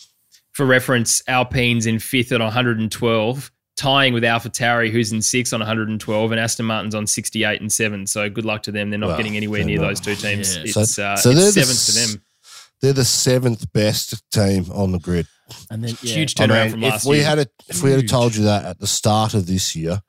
[0.52, 6.30] for reference, Alpine's in fifth at 112, tying with AlphaTauri, who's in sixth on 112,
[6.30, 8.06] and Aston Martin's on 68 and seven.
[8.06, 8.90] So good luck to them.
[8.90, 9.88] They're not Well, getting anywhere near not.
[9.88, 10.56] those two teams.
[10.56, 10.62] Yeah.
[10.64, 12.22] It's, So- uh, so they're it's the seventh for s- them.
[12.80, 15.26] They're the seventh best team on the grid.
[15.70, 16.14] And then yeah.
[16.14, 17.24] Huge I turnaround mean, from if last we year.
[17.26, 20.02] had a, if we had told you that at the start of this year,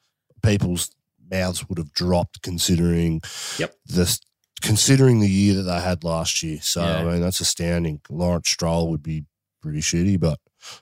[0.44, 0.92] people's
[1.32, 3.22] mouths would have dropped considering
[3.58, 3.76] Yep.
[3.88, 4.20] the
[4.66, 6.59] considering the year that they had last year.
[6.61, 6.97] So Yeah.
[6.97, 8.01] I mean that's astounding.
[8.09, 9.26] Lawrence Stroll would be
[9.61, 10.39] pretty shitty, but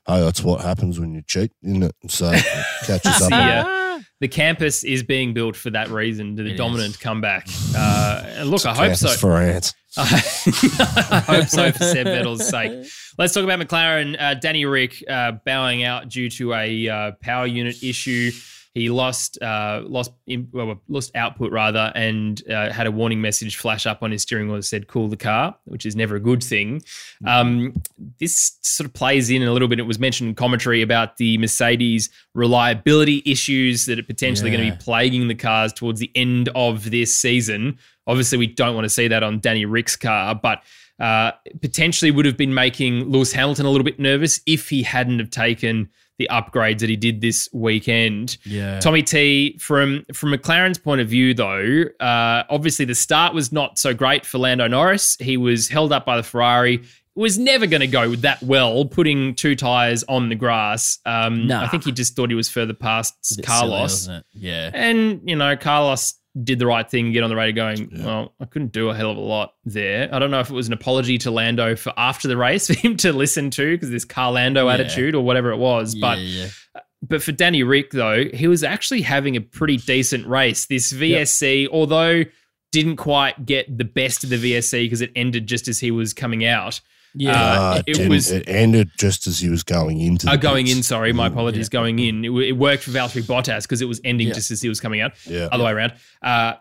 [0.08, 1.96] hey, that's what happens when you cheat, isn't it?
[2.08, 2.44] So it
[2.86, 3.18] catches up.
[3.18, 3.96] See with ya.
[3.98, 4.04] you.
[4.20, 7.48] the campus is being built for that reason, to the It dominant comeback.
[7.76, 9.10] Uh, and look, I hope so.
[9.10, 9.74] for ants.
[9.98, 12.88] I hope so for Seb Vettel's sake.
[13.18, 14.20] Let's talk about McLaren.
[14.20, 18.32] Uh, Danny Ric uh, bowing out due to a uh, power unit issue.
[18.74, 23.56] He lost uh, lost in, well, lost output rather, and uh, had a warning message
[23.58, 26.20] flash up on his steering wheel that said "cool the car," which is never a
[26.20, 26.82] good thing.
[27.26, 27.76] Um,
[28.20, 29.80] this sort of plays in a little bit.
[29.80, 34.76] It was mentioned in commentary about the Mercedes reliability issues that are potentially going to
[34.76, 37.78] be plaguing the cars towards the end of this season.
[38.08, 40.64] Obviously, we don't want to see that on Danny Ric's car, but
[41.00, 41.32] uh,
[41.62, 45.30] potentially would have been making Lewis Hamilton a little bit nervous if he hadn't have
[45.30, 45.90] taken
[46.20, 48.38] the upgrades that he did this weekend.
[48.46, 48.80] Yeah.
[48.80, 53.80] Tommy T, from from McLaren's point of view, though, uh, obviously the start was not
[53.80, 55.18] so great for Lando Norris.
[55.20, 56.84] He was held up by the Ferrari.
[57.16, 60.98] Was never going to go that well, putting two tires on the grass.
[61.06, 61.64] Um, Nah.
[61.64, 64.08] I think he just thought he was further past It's a bit silly, Carlos.
[64.08, 64.26] it?
[64.34, 64.72] Yeah.
[64.74, 68.06] And, you know, Carlos did the right thing, get on the radio going, Yeah.
[68.06, 70.10] well, I couldn't do a hell of a lot there.
[70.14, 72.74] I don't know if it was an apology to Lando for after the race for
[72.74, 74.74] him to listen to because this Carlando Yeah.
[74.74, 75.94] attitude or whatever it was.
[75.96, 76.48] But yeah, yeah.
[76.76, 80.66] Uh, but for Danny Ric, though, he was actually having a pretty decent race.
[80.68, 82.24] This VSC, although
[82.72, 86.14] didn't quite get the best of the VSC because it ended just as he was
[86.14, 86.80] coming out.
[87.16, 87.32] Yeah.
[87.32, 90.66] Uh, Uh, it didn't- was- it ended just as he was going into Uh, going
[90.66, 90.78] pits.
[90.78, 91.70] in, sorry, my Mm, apologies.
[91.70, 94.34] Going in, it, it worked for Valtteri Bottas because it was ending Yeah.
[94.34, 95.12] just as he was coming out.
[95.30, 95.48] Yeah.
[95.52, 95.94] Other way around.
[96.22, 96.54] Uh,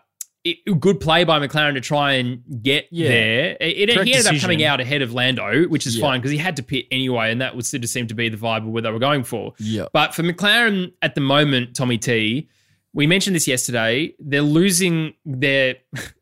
[0.45, 3.07] it, good play by McLaren to try and get Yeah.
[3.07, 3.57] there.
[3.61, 6.01] It, it- he ended up coming out ahead of Lando, which is Yeah.
[6.01, 8.27] fine because he had to pit anyway, and that would sort of seem to be
[8.29, 9.53] the vibe of where they were going for.
[9.59, 9.85] yeah.
[9.93, 12.49] But for McLaren at the moment, Tommy T,
[12.93, 14.13] we mentioned this yesterday.
[14.19, 15.75] They're losing their.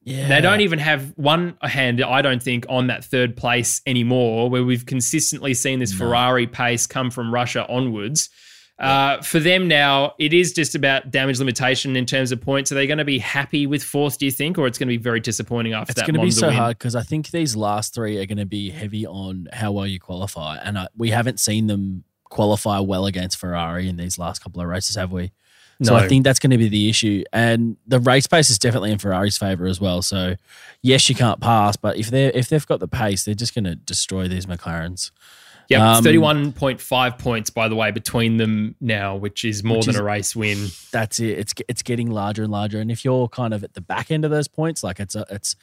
[0.04, 0.28] Yeah.
[0.30, 4.64] They don't even have one hand, I don't think, on that third place anymore, where
[4.64, 6.00] we've consistently seen this No.
[6.00, 8.30] Ferrari pace come from Russia onwards.
[8.80, 12.72] Uh, for them now, it is just about damage limitation in terms of points.
[12.72, 14.98] Are they going to be happy with fourth, do you think, or it's going to
[14.98, 16.56] be very disappointing after It's that It's going to be so win?
[16.56, 19.86] hard because I think these last three are going to be heavy on how well
[19.86, 24.40] you qualify, and uh, we haven't seen them qualify well against Ferrari in these last
[24.42, 25.32] couple of races, have we?
[25.84, 26.00] So No.
[26.04, 28.98] I think that's going to be the issue, and the race pace is definitely in
[29.00, 30.02] Ferrari's favor as well.
[30.02, 30.36] So
[30.82, 33.64] yes, you can't pass, but if they if they've got the pace, they're just going
[33.66, 35.12] to destroy these McLarens.
[35.70, 39.96] Yeah, Um, 31.5 points, by the way, between them now, which is more Which than
[39.96, 40.68] is- a race win.
[40.92, 41.40] That's it.
[41.40, 44.26] It's it's getting larger and larger, and if you're kind of at the back end
[44.26, 45.56] of those points, like it's a, it's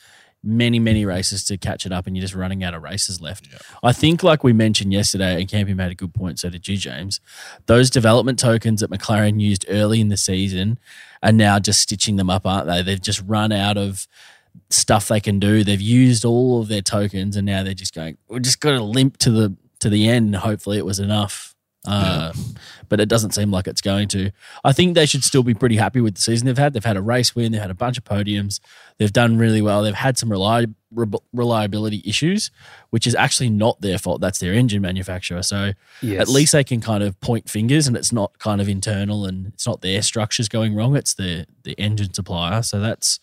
[0.43, 3.49] many many races to catch it up, and you're just running out of races left.
[3.83, 6.39] I think, like we mentioned yesterday, and Campy made a good point.
[6.39, 7.21] So did you, James.
[7.67, 10.79] Those development tokens that McLaren used early in the season
[11.23, 12.83] are now just stitching them up, aren't they?
[12.83, 14.07] They've just run out of
[14.71, 15.65] stuff they can do.
[15.65, 18.19] They've used all of their tokens, and now they're just going.
[18.29, 20.37] We're just going to limp to the to the end.
[20.37, 21.55] Hopefully, it was enough.
[21.89, 22.33] Uh,
[22.91, 24.31] But it doesn't seem like it's going to.
[24.65, 26.73] I think they should still be pretty happy with the season they've had.
[26.73, 27.53] They've had a race win.
[27.53, 28.61] They've had a bunch of podiums.
[28.97, 29.83] They've done really well.
[29.83, 32.51] They've had some reli- re- reliability issues,
[32.89, 34.23] which is actually not their fault.
[34.23, 35.43] That's their engine manufacturer.
[35.43, 35.73] So
[36.23, 39.49] at least they can kind of point fingers, and it's not kind of internal, and
[39.49, 40.97] it's not their structures going wrong.
[40.97, 42.63] It's the the engine supplier.
[42.63, 43.21] So that's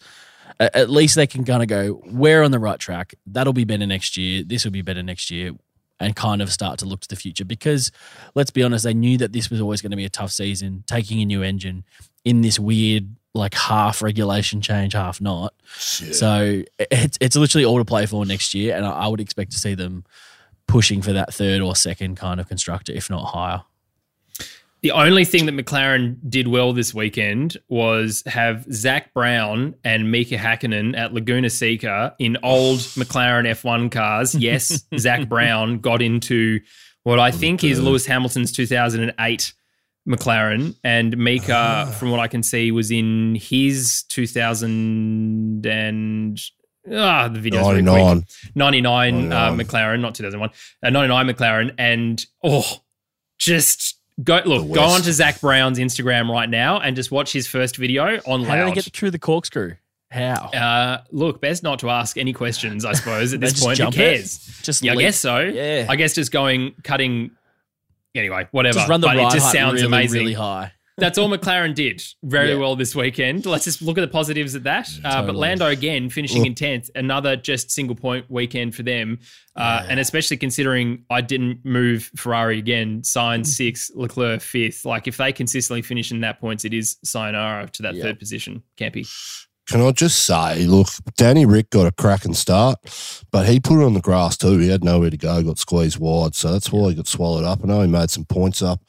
[0.60, 3.16] at least they can kind of go, we're on the right track.
[3.26, 4.44] That'll be better next year.
[4.44, 5.52] This will be better next year.
[5.98, 7.90] And kind of start to look to the future because
[8.36, 10.84] let's be honest, they knew that this was always going to be a tough season,
[10.88, 11.86] taking a new engine
[12.26, 15.54] in this weird, like half regulation change, half not.
[15.78, 16.16] Shit.
[16.16, 18.76] So it's, it's literally all to play for next year.
[18.76, 20.04] And I, I would expect to see them
[20.68, 23.64] pushing for that third or second kind of constructor, if not higher.
[24.86, 30.36] The only thing that McLaren did well this weekend was have Zak Brown and Mika
[30.36, 34.36] Hakkinen at Laguna Seca in old McLaren F1 cars.
[34.36, 36.60] Yes, Zak Brown got into
[37.02, 39.54] what I think is Lewis Hamilton's 2008
[40.08, 46.40] McLaren, and Mika, from what I can see, was in his 2000 and.
[46.94, 48.24] Ah, the video's very quick.
[48.54, 49.24] 99.
[49.24, 50.52] 99 uh, McLaren, not 2001,
[50.84, 52.84] uh, 99 McLaren, and oh,
[53.40, 57.78] just go look, go onto Zak Brown's Instagram right now and just watch his first
[57.78, 58.76] video on How do they loud.
[58.76, 59.76] get through the corkscrew?
[60.12, 60.50] How?
[60.54, 63.78] uh, look, best not to ask any questions, I suppose, at this point.
[63.78, 63.98] Who jump it?
[63.98, 64.38] cares?
[64.62, 65.40] Just Yeah, I guess so.
[65.40, 65.88] Yeah.
[65.90, 67.32] I guess just going, cutting
[68.14, 68.76] anyway, whatever.
[68.76, 70.20] Just run the but it just sounds really, amazing.
[70.22, 70.72] really high.
[70.98, 72.56] That's all McLaren did very Yeah.
[72.56, 73.46] well this weekend.
[73.46, 74.90] Let's just look at the positives of that.
[75.04, 75.36] uh, but.
[75.36, 79.20] Lando again finishing in tenth, another just single point weekend for them,
[79.58, 83.02] uh, and especially considering I didn't move Ferrari again.
[83.02, 84.86] Sainz sixth, Leclerc fifth.
[84.86, 88.04] Like if they consistently finish in that points, it is sayonara to that Yeah.
[88.04, 88.64] third position.
[88.78, 89.06] Campy.
[89.68, 90.88] Can I just say, look,
[91.18, 92.78] Danny Ric got a cracking start,
[93.32, 94.60] but he put it on the grass too.
[94.60, 97.62] He had nowhere to go, got squeezed wide, so that's why he got swallowed up.
[97.64, 98.80] I know he made some points up,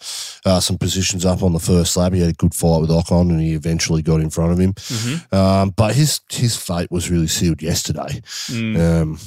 [0.44, 2.12] uh, some positions up on the first lap.
[2.12, 4.74] He had a good fight with Ocon, and he eventually got in front of him.
[5.32, 8.20] Um, but his his fate was really sealed yesterday.
[8.48, 8.78] Mm.
[9.02, 9.18] Um,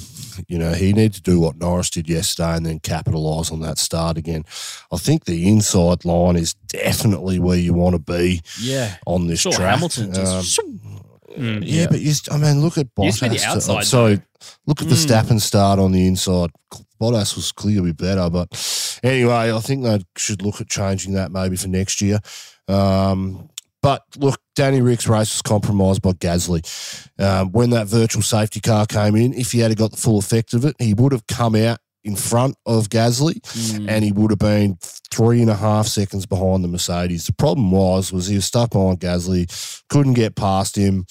[0.48, 3.76] you know, he needed to do what Norris did yesterday and then capitalise on that
[3.78, 4.44] start again.
[4.92, 8.94] I think the inside line is definitely where you want to be Yeah.
[9.06, 9.74] on this Saw track.
[9.74, 10.58] Hamilton just.
[10.60, 10.80] Um,
[11.36, 11.62] Mm.
[11.64, 13.24] yeah, but you, I mean, look at Used Bottas.
[13.24, 14.20] to be the outside, sorry,
[14.66, 15.06] look at the Mm.
[15.06, 16.50] Verstappen start on the inside.
[17.00, 18.48] Bottas was clearly better, but
[19.02, 22.18] anyway, I think they should look at changing that maybe for next year.
[22.68, 23.48] Um,
[23.82, 26.62] but look, Danny Ric's race was compromised by Gasly.
[27.18, 30.52] Um, when that virtual safety car came in, if he had got the full effect
[30.52, 33.88] of it, he would have come out in front of Gasly Mm.
[33.88, 34.78] and he would have been
[35.12, 37.26] three and a half seconds behind the Mercedes.
[37.26, 39.46] The problem was, was he was stuck behind Gasly,
[39.88, 41.04] couldn't get past him,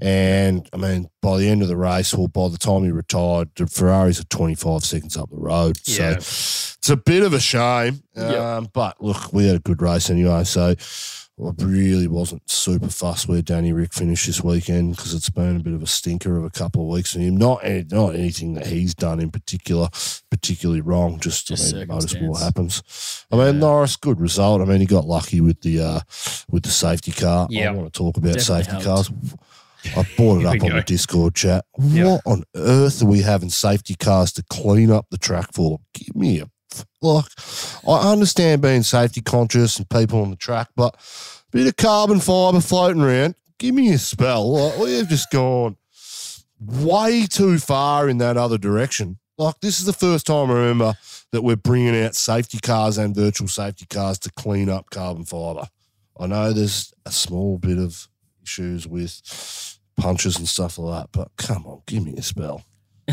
[0.00, 3.50] and I mean, by the end of the race, or by the time he retired,
[3.56, 5.78] the Ferraris are twenty five seconds up the road.
[5.84, 6.18] Yeah.
[6.20, 10.08] So it's a bit of a shame, um, but look, we had a good race
[10.10, 10.44] anyway.
[10.44, 10.74] So.
[11.42, 15.60] I really wasn't super fussed where Danny Ric finished this weekend because it's been a
[15.60, 17.36] bit of a stinker of a couple of weeks for him.
[17.36, 19.88] Not not anything that he's done in particular
[20.30, 21.18] particularly wrong.
[21.20, 23.26] Just, Just I mean, motorsport happens.
[23.32, 24.60] I mean, Norris, good result.
[24.60, 26.00] I mean, he got lucky with the uh,
[26.50, 27.46] with the safety car.
[27.50, 27.68] Yeah.
[27.70, 29.10] I want to talk about Definitely safety helped.
[29.10, 29.10] cars.
[29.96, 30.76] I brought it up on go.
[30.76, 31.64] the Discord chat.
[31.78, 32.04] Yeah.
[32.12, 35.80] What on earth are we having safety cars to clean up the track for?
[35.94, 36.46] Give me a
[37.02, 37.24] like.
[37.86, 42.20] I understand being safety conscious and people on the track, but a bit of carbon
[42.20, 43.34] fibre floating around.
[43.58, 44.52] Give me a spell.
[44.52, 45.76] Like, we've just gone
[46.60, 49.18] way too far in that other direction.
[49.38, 50.94] Like this is the first time I remember
[51.32, 55.68] that we're bringing out safety cars and virtual safety cars to clean up carbon fibre.
[56.18, 58.06] I know there's a small bit of
[58.42, 62.64] issues with punches and stuff like that, but come on, give me a spell.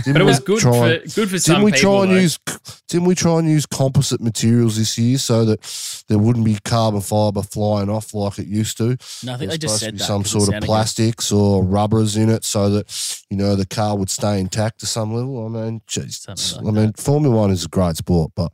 [0.03, 1.91] Didn't But it we was good try- for good for some didn't we people.
[1.93, 2.21] try and though.
[2.21, 2.39] use?
[2.87, 7.01] Didn't we try and use composite materials this year so that there wouldn't be carbon
[7.01, 8.97] fibre flying off like it used to?
[9.23, 10.05] No, I think they just supposed to said be that.
[10.05, 10.65] some 'cause it sort of sounded good.
[10.67, 12.85] plastics or rubbers in it so that
[13.29, 15.45] you know the car would stay intact to some level.
[15.45, 18.51] I mean, geez, Something I like mean, Formula One is a great sport, but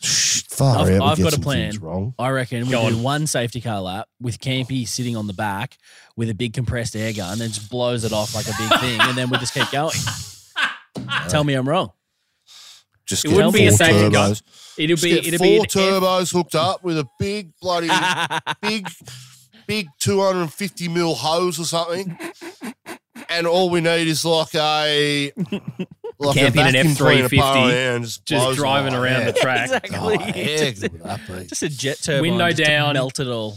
[0.00, 1.02] shh, far I've- out.
[1.02, 1.78] I've get got a plan.
[1.80, 2.14] wrong.
[2.18, 3.02] I reckon we Go do on.
[3.02, 5.78] one safety car lap with Campy sitting on the back
[6.16, 9.00] with a big compressed air gun, then just blows it off like a big thing,
[9.00, 9.96] and then we just keep going.
[11.28, 11.90] Tell me I'm wrong.
[13.06, 14.28] Just It get wouldn't be a four safety car.
[14.28, 14.42] turbos.
[14.78, 17.50] It'll Just be get it'll four be an F- turbos hooked up with a big
[17.60, 17.88] bloody
[18.62, 18.86] big,
[19.66, 22.16] big 250 mil hose or something.
[23.28, 25.32] And all we need is like a
[26.18, 29.02] like Camp a in an vacuum cleaner F350, power and just, just blows driving them
[29.02, 29.34] around out.
[29.34, 29.64] the track.
[29.64, 29.98] exactly.
[29.98, 31.46] Oh, heck, just, would that be?
[31.46, 32.22] just a jet turbine.
[32.30, 32.94] Window just to down.
[32.94, 33.56] melt it all.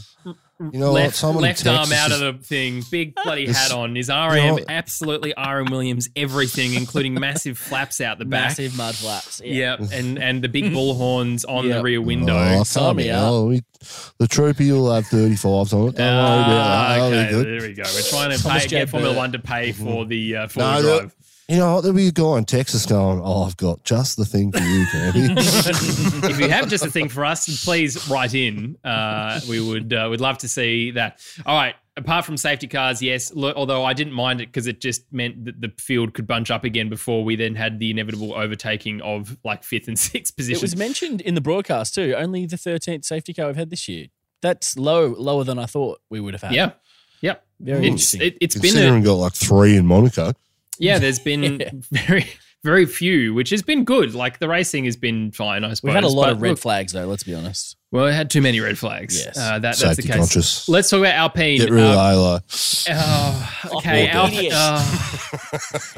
[0.72, 1.02] You know what?
[1.04, 3.98] left, Someone left arm out is- of the thing, big bloody hat on.
[3.98, 8.50] Is you RM know- absolutely RM Williams everything, including massive flaps out the back.
[8.52, 9.42] Massive mud flaps.
[9.44, 9.78] Yeah.
[9.80, 11.78] Yeah, and and the big bull horns on Yep.
[11.78, 12.38] the rear window.
[12.38, 13.24] Oh, Sign calm me down.
[13.24, 13.32] up.
[13.32, 13.62] Oh, we,
[14.20, 15.96] the troopy will have 35s on it.
[15.96, 17.34] Don't worry about Ah, that.
[17.34, 17.84] Okay, there we go.
[17.84, 18.80] We're trying to Thomas pay, J.
[18.80, 21.14] get Formula One to pay for the uh, for No, the the- drive.
[21.54, 21.82] You know what?
[21.82, 24.86] There'll be a guy in Texas going, Oh, I've got just the thing for you,
[24.86, 26.28] Campy.
[26.32, 28.76] if you have just a thing for us, please write in.
[28.84, 31.22] Uh, we would uh, would love to see that.
[31.46, 31.76] All right.
[31.96, 33.32] Apart from safety cars, yes.
[33.36, 36.50] Lo- although I didn't mind it because it just meant that the field could bunch
[36.50, 40.58] up again before we then had the inevitable overtaking of like fifth and sixth position.
[40.58, 42.16] It was mentioned in the broadcast too.
[42.18, 44.08] Only the 13th safety car we've had this year.
[44.42, 46.54] That's low, lower than I thought we would have had.
[46.54, 46.72] yeah,
[47.22, 47.36] yeah.
[47.60, 48.22] Very It's interesting.
[48.22, 50.34] it, it's been Considering a, got like three in Monaco.
[50.80, 51.00] Yeah.
[51.00, 51.70] There's been Yeah.
[51.92, 52.26] very
[52.64, 54.16] very few, which has been good.
[54.16, 55.64] Like the racing has been fine.
[55.66, 57.06] I suppose We've had a lot But of red look, flags though.
[57.06, 57.76] Let's be honest.
[57.92, 59.22] well, it had too many red flags.
[59.26, 59.38] Yes.
[59.38, 60.16] uh, that, that's the case.
[60.16, 60.70] conscious.
[60.70, 61.58] Let's talk about Alpine.
[61.58, 62.40] Get rid of Uh,
[62.90, 63.50] Oh,
[63.80, 64.08] okay.
[64.14, 64.54] Oh, Alp- idiot.
[64.56, 65.20] oh.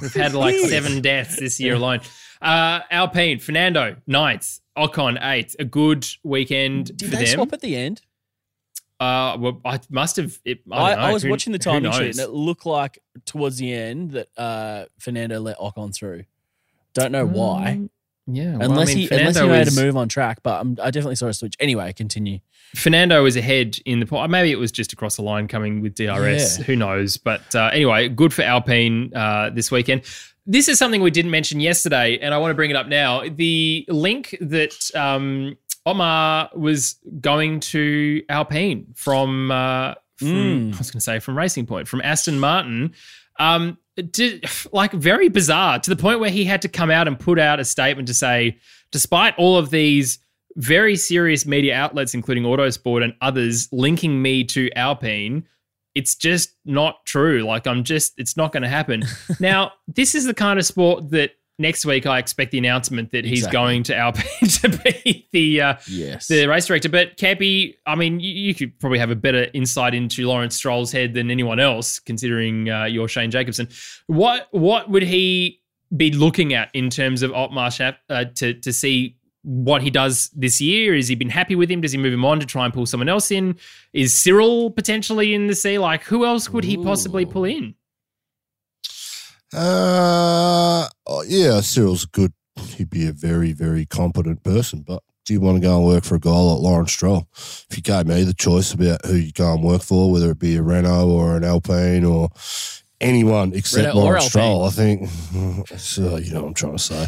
[0.02, 2.00] we've had like seven deaths this year alone.
[2.42, 5.56] Uh, Alpine, Fernando, ninth, Ocon, eighth.
[5.60, 7.34] A good weekend Did for they them.
[7.36, 8.02] swap at the end?
[9.00, 10.38] Uh, well, I must have.
[10.46, 10.93] It, I, I.
[11.10, 14.12] I was Who- watching the who timing sheet and it looked like towards the end
[14.12, 16.24] that uh, Fernando let Ocon through.
[16.93, 17.78] Don't know why.
[17.80, 17.89] Mm,
[18.28, 20.39] Yeah, well, I unless mean, he unless he Fernando made is- a move on track,
[20.43, 21.56] but um, I definitely saw a switch.
[21.60, 22.39] Anyway, continue.
[22.74, 24.32] Fernando was ahead in the point.
[24.32, 26.58] Maybe it was just across the line coming with DRS.
[26.60, 26.64] Yeah.
[26.66, 27.18] Who knows?
[27.18, 30.02] But uh, anyway, good for Alpine uh, this weekend.
[30.48, 33.24] This is something we didn't mention yesterday, and I want to bring it up now.
[33.28, 40.74] The link that um, Otmar was going to Alpine from, uh, from Mm.
[40.74, 42.94] I was going to say from Racing Point, from Aston Martin.
[43.38, 47.20] Um, did, like very bizarre to the point where he had to come out and
[47.20, 48.58] put out a statement to say,
[48.92, 50.20] despite all of these
[50.56, 55.46] very serious media outlets, including Autosport and others, linking me to Alpine,
[55.96, 57.44] it's just not true.
[57.44, 59.04] Like I'm just, it's not going to happen.
[59.40, 63.26] now, this is the kind of sport that next week I expect the announcement that
[63.26, 63.58] he's Exactly.
[63.58, 66.28] going to Alpine to be the uh, Yes.
[66.28, 66.89] the race director.
[66.89, 70.91] But Cappy, I mean, you, you could probably have a better insight into Lawrence Stroll's
[70.91, 73.68] head than anyone else, considering uh, you're Shane Jacobson.
[74.08, 75.62] What what would he
[75.95, 77.70] be looking at in terms of Otmar
[78.10, 80.95] uh, to to see what he does this year?
[80.95, 81.80] Has he been happy with him?
[81.80, 83.56] Does he move him on to try and pull someone else in?
[83.93, 85.78] Is Cyril potentially in the sea?
[85.78, 87.76] Like, who else would he possibly pull in?
[89.56, 92.34] Uh, oh, yeah, Cyril's good.
[92.60, 94.84] He'd be a very, very competent person.
[94.86, 97.28] But do you want to go and work for a guy like Lawrence Stroll?
[97.34, 100.39] If you gave me the choice about who you go and work for, whether it
[100.39, 102.30] be a Renault or an Alpine or
[103.01, 104.41] anyone except Renault Lawrence Alpine.
[104.41, 105.10] Stroll, I think.
[105.78, 107.08] So, you know what I'm trying to say.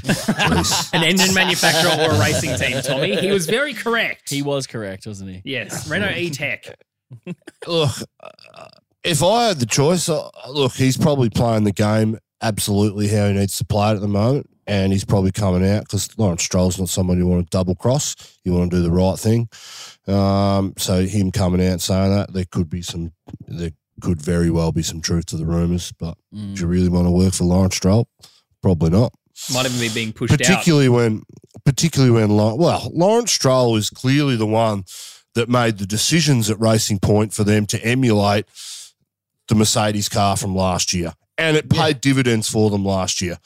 [0.98, 3.16] An engine manufacturer or a racing team, Tommy?
[3.18, 4.30] He was very correct.
[4.30, 5.42] he was correct, wasn't he?
[5.46, 6.76] Yes, Renault E Tech.
[7.68, 7.92] look,
[8.22, 8.68] uh,
[9.04, 13.34] if I had the choice, uh, look, he's probably playing the game absolutely how he
[13.34, 14.50] needs to play it at the moment.
[14.70, 18.16] And he's probably coming out because Lawrence Stroll's not someone you want to double cross.
[18.44, 19.48] You want to do the right thing.
[20.08, 23.14] Um, so him coming out saying that, there could be some,
[23.48, 23.72] there
[24.02, 25.94] could very well be some truth to the rumours.
[25.98, 26.56] But Mm.
[26.56, 28.10] do you really want to work for Lawrence Stroll?
[28.62, 29.14] Probably not.
[29.54, 30.40] Might even be being pushed out.
[30.40, 31.22] particularly when
[31.64, 34.84] particularly when well Lawrence Stroll is clearly the one
[35.36, 38.48] that made the decisions at Racing Point for them to emulate
[39.48, 43.38] the Mercedes car from last year and it paid dividends for them last year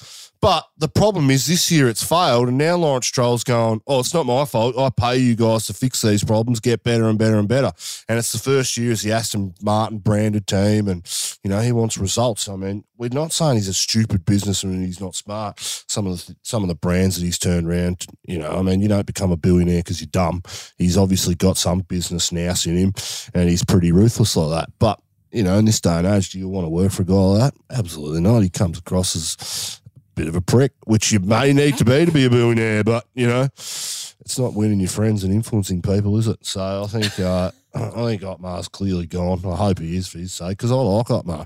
[0.41, 4.13] but the problem is this year it's failed and now Lawrence Stroll's going oh it's
[4.13, 7.37] not my fault I pay you guys to fix these problems get better and better
[7.37, 7.71] and better
[8.07, 11.07] and it's the first year as the Aston Martin branded team and
[11.43, 14.85] you know he wants results I mean we're not saying he's a stupid businessman and
[14.85, 15.59] he's not smart
[15.91, 18.05] some of the some of the brands that he's turned around.
[18.23, 20.41] You know, I mean, you don't become a billionaire because you're dumb.
[20.77, 22.93] He's obviously got some business nous in him,
[23.33, 24.69] and he's pretty ruthless like that.
[24.79, 24.99] But
[25.31, 27.13] you know, in this day and age, do you want to work for a guy
[27.13, 27.77] like that?
[27.77, 28.41] Absolutely not.
[28.41, 32.05] He comes across as a bit of a prick, which you may need to be
[32.05, 32.83] to be a billionaire.
[32.83, 36.45] But you know, it's not winning your friends and influencing people, is it?
[36.45, 37.19] So I think.
[37.19, 39.39] Uh, I think Otmar's clearly gone.
[39.45, 41.45] I hope he is for his sake because I like Otmar.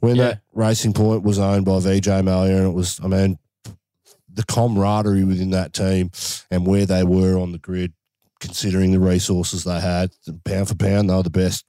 [0.00, 0.22] When Yeah.
[0.28, 3.38] that Racing Point was owned by Vijay Mallya, and it was, I mean,
[4.32, 6.10] the camaraderie within that team
[6.50, 7.92] and where they were on the grid,
[8.40, 10.10] considering the resources they had,
[10.44, 11.66] pound for pound, they were the best.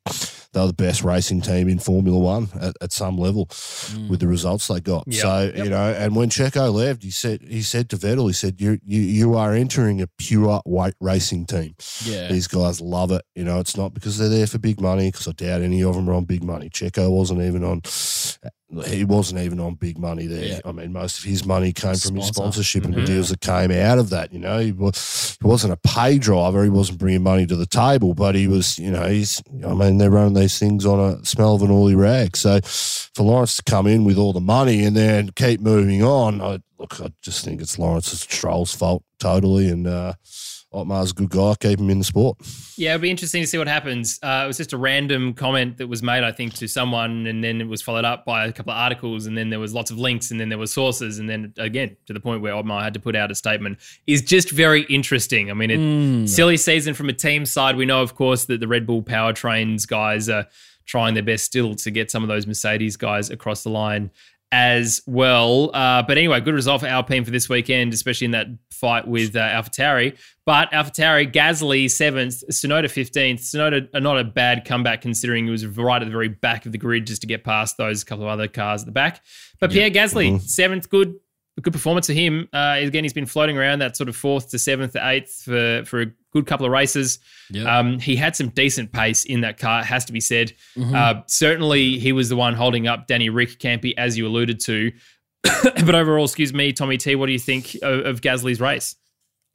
[0.52, 4.10] They were the best racing team in Formula One at, at some level Mm.
[4.10, 5.04] with the results they got.
[5.08, 5.22] Yep.
[5.22, 5.64] So Yep.
[5.64, 8.80] you know, and when Checo left, he said he said to Vettel, he said, "You
[8.84, 11.76] you you are entering a pure white racing team.
[12.04, 12.30] Yeah.
[12.32, 13.22] These guys love it.
[13.36, 15.12] You know, it's not because they're there for big money.
[15.12, 16.70] Because I doubt any of them are on big money.
[16.70, 17.82] Checo wasn't even on.
[18.86, 20.44] He wasn't even on big money there.
[20.46, 20.60] Yeah.
[20.64, 22.34] I mean, most of his money came from his Sponsor.
[22.64, 23.06] sponsorship and the Mhm.
[23.08, 24.32] deals that came out of that.
[24.32, 26.64] You know, he, was, he wasn't a pay driver.
[26.64, 28.78] He wasn't bringing money to the table, but he was.
[28.78, 29.42] You know, he's.
[29.66, 32.36] I mean, they're running these things on a smell of an oily rag.
[32.38, 36.42] So for Lawrence to come in with all the money and then keep moving on,
[36.42, 39.70] I, look, I just think it's Lawrence's Stroll's fault totally.
[39.70, 40.14] And uh,
[40.72, 41.56] Otmar's a good guy.
[41.60, 42.38] Keep him in the sport.
[42.78, 44.20] Yeah, it'll be interesting to see what happens.
[44.22, 47.44] Uh, it was just a random comment that was made, I think, to someone, and
[47.44, 49.90] then it was followed up by a couple of articles, and then there was lots
[49.90, 52.84] of links, and then there were sources, and then again to the point where Otmar
[52.84, 53.80] had to put out a statement.
[54.06, 55.50] Is just very interesting.
[55.50, 56.30] I mean, it, Mm.
[56.30, 57.76] silly season from a team side.
[57.76, 60.46] We know, of course, that the Red Bull powertrains guys are
[60.86, 64.12] trying their best still to get some of those Mercedes guys across the line
[64.52, 65.70] as well.
[65.74, 69.36] Uh, but anyway, good result for Alpine for this weekend, especially in that fight with
[69.36, 70.18] uh, AlphaTauri.
[70.46, 73.42] But AlphaTauri, Gasly seventh, Tsunoda fifteenth.
[73.42, 76.72] Tsunoda are not a bad comeback considering he was right at the very back of
[76.72, 79.24] the grid just to get past those couple of other cars at the back.
[79.60, 81.16] But Pierre Gasly seventh, good.
[81.62, 82.48] Good performance for him.
[82.54, 85.84] Uh, again, he's been floating around that sort of fourth to seventh to eighth for,
[85.86, 87.20] for a good couple of races.
[87.50, 87.80] Yeah.
[87.80, 90.54] Um, he had some decent pace in that car, has to be said.
[90.78, 90.94] Mhm.
[90.94, 94.92] Uh, certainly, he was the one holding up Danny Ric Campy, as you alluded to.
[95.64, 98.96] but overall, excuse me, Tommy T, what do you think of, of Gasly's race?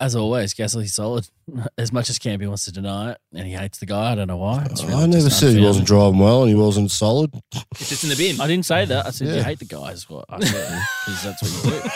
[0.00, 1.28] As always, Gasly's solid.
[1.78, 4.10] As much as Campy wants to deny it, and he hates the guy.
[4.12, 4.66] I don't know why.
[4.68, 5.66] It's I never just said he unfair.
[5.68, 7.30] wasn't driving well and he wasn't solid.
[7.72, 8.40] It's just in the bin.
[8.40, 9.06] I didn't say that.
[9.06, 9.42] I said you Yeah.
[9.44, 9.92] hate the guy.
[9.92, 11.80] Is what I said because that's what you do.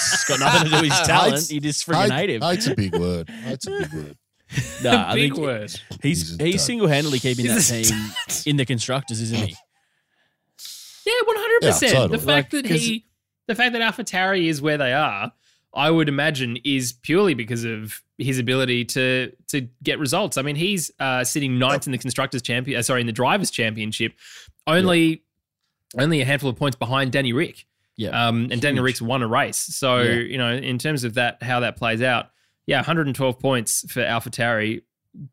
[0.00, 1.34] It's got nothing to do with his talent.
[1.34, 2.42] Hates- You just freaking hate him.
[2.42, 3.28] Hate's a big word.
[3.30, 4.16] Hate's a big word.
[4.82, 5.70] Nah, I Big think word.
[6.02, 8.10] he's He's a he's single handedly keeping that He's a team
[8.46, 9.54] in the constructors, isn't he?
[11.06, 11.92] Yeah, one hundred Yeah, percent.
[11.92, 12.18] totally.
[12.18, 13.04] The fact Like, that he,
[13.46, 15.32] the fact that AlphaTauri is where they are,
[15.74, 20.38] I would imagine is purely because of his ability to to get results.
[20.38, 23.50] I mean, he's uh, sitting ninth in the constructors champion, uh, sorry, in the drivers
[23.50, 24.14] championship,
[24.66, 25.22] only
[25.98, 27.64] only a handful of points behind Danny Ric.
[27.96, 28.10] Yeah.
[28.28, 28.84] Um, and Danny Huge.
[28.84, 30.12] Ric's won a race, so Yeah.
[30.20, 32.30] you know, in terms of that, how that plays out,
[32.66, 34.82] yeah, 112 points for AlphaTauri.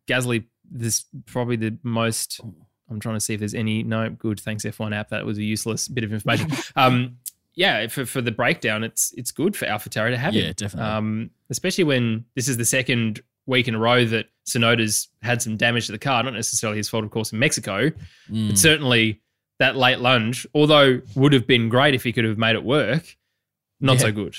[0.08, 2.42] Gasly, this probably the most.
[2.90, 3.84] I'm trying to see if there's any.
[3.84, 4.40] No, good.
[4.40, 5.10] Thanks F1 app.
[5.10, 6.52] That was a useless bit of information.
[6.76, 7.18] um,
[7.56, 10.40] yeah, for, for the breakdown, it's it's good for AlphaTauri to have it.
[10.40, 10.54] Yeah, him.
[10.58, 10.90] definitely.
[10.92, 15.56] Um, especially when this is the second week in a row that Tsunoda's had some
[15.56, 16.24] damage to the car.
[16.24, 17.92] Not necessarily his fault, of course, in Mexico,
[18.30, 18.50] Mm.
[18.50, 19.22] but certainly
[19.60, 23.16] that late lunge, although would have been great if he could have made it work,
[23.80, 24.00] not Yeah.
[24.00, 24.36] so good.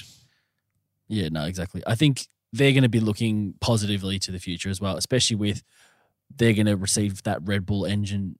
[1.08, 1.82] Yeah, no, exactly.
[1.86, 5.62] I think they're going to be looking positively to the future as well, especially with
[6.34, 8.38] they're going to receive that Red Bull engine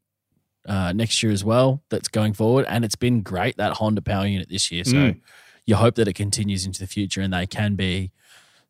[0.66, 1.82] uh, next year as well.
[1.90, 4.84] That's going forward, and it's been great that Honda power unit this year.
[4.84, 5.20] So Mm.
[5.66, 8.12] you hope that it continues into the future, and they can be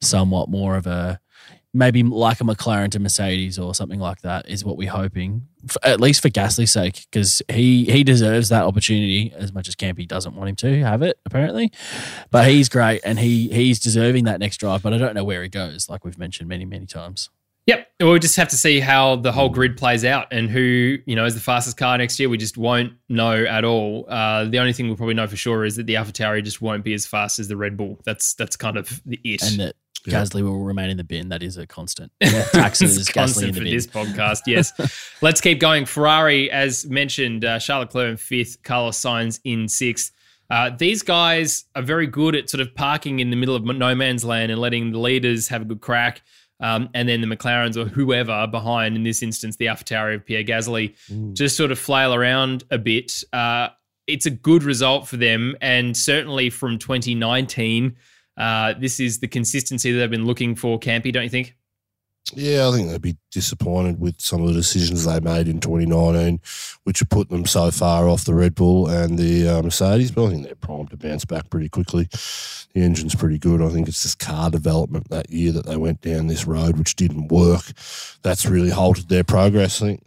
[0.01, 1.20] somewhat more of a
[1.74, 5.76] maybe like a McLaren to Mercedes or something like that is what we're hoping, f
[5.82, 10.09] at least for Gasly's sake, because he he deserves that opportunity as much as Campy
[10.09, 11.70] doesn't want him to have it apparently.
[12.30, 14.82] But he's great and he he's deserving that next drive.
[14.82, 17.28] But I don't know where he goes, like we've mentioned many many times.
[17.67, 17.89] Yep.
[18.01, 21.25] We'll just have to see how the whole grid plays out and who, you know,
[21.25, 22.29] is the fastest car next year.
[22.29, 24.07] We just won't know at all.
[24.09, 26.85] Uh, the only thing we'll probably know for sure is that the AlphaTauri just won't
[26.85, 27.99] be as fast as the Red Bull.
[28.05, 29.43] That's that's kind of the it.
[29.43, 29.75] And that
[30.07, 30.23] Yeah.
[30.23, 31.31] Gasly will remain in the bin.
[31.31, 32.12] That is a constant.
[32.23, 33.75] Taxes It's Gasly constant in the for bin.
[33.75, 34.43] this podcast.
[34.47, 34.73] Yes.
[35.23, 35.87] Let's keep going.
[35.87, 40.12] Ferrari, as mentioned, uh, Charles Leclerc in fifth, Carlos Sainz in sixth.
[40.49, 43.95] Uh, these guys are very good at sort of parking in the middle of no
[43.97, 46.23] man's land and letting the leaders have a good crack.
[46.61, 50.43] Um, and then the McLarens or whoever behind, in this instance, the AlphaTauri of Pierre
[50.45, 50.95] Gasly,
[51.35, 53.23] just sort of flail around a bit.
[53.33, 53.69] Uh,
[54.07, 57.97] it's a good result for them, and certainly from 2019,
[58.39, 60.79] uh, this is the consistency that they've been looking for.
[60.79, 61.57] Campy, don't you think?
[62.35, 66.41] Yeah, I think they'd be disappointed with some of the decisions they made in 2019,
[66.83, 70.11] which have put them so far off the Red Bull and the uh, Mercedes.
[70.11, 72.09] But I think they're primed to bounce back pretty quickly.
[72.74, 73.62] The engine's pretty good.
[73.62, 76.97] I think it's just car development that year that they went down this road, which
[76.97, 77.72] didn't work.
[78.22, 79.81] That's really halted their progress.
[79.81, 80.03] I think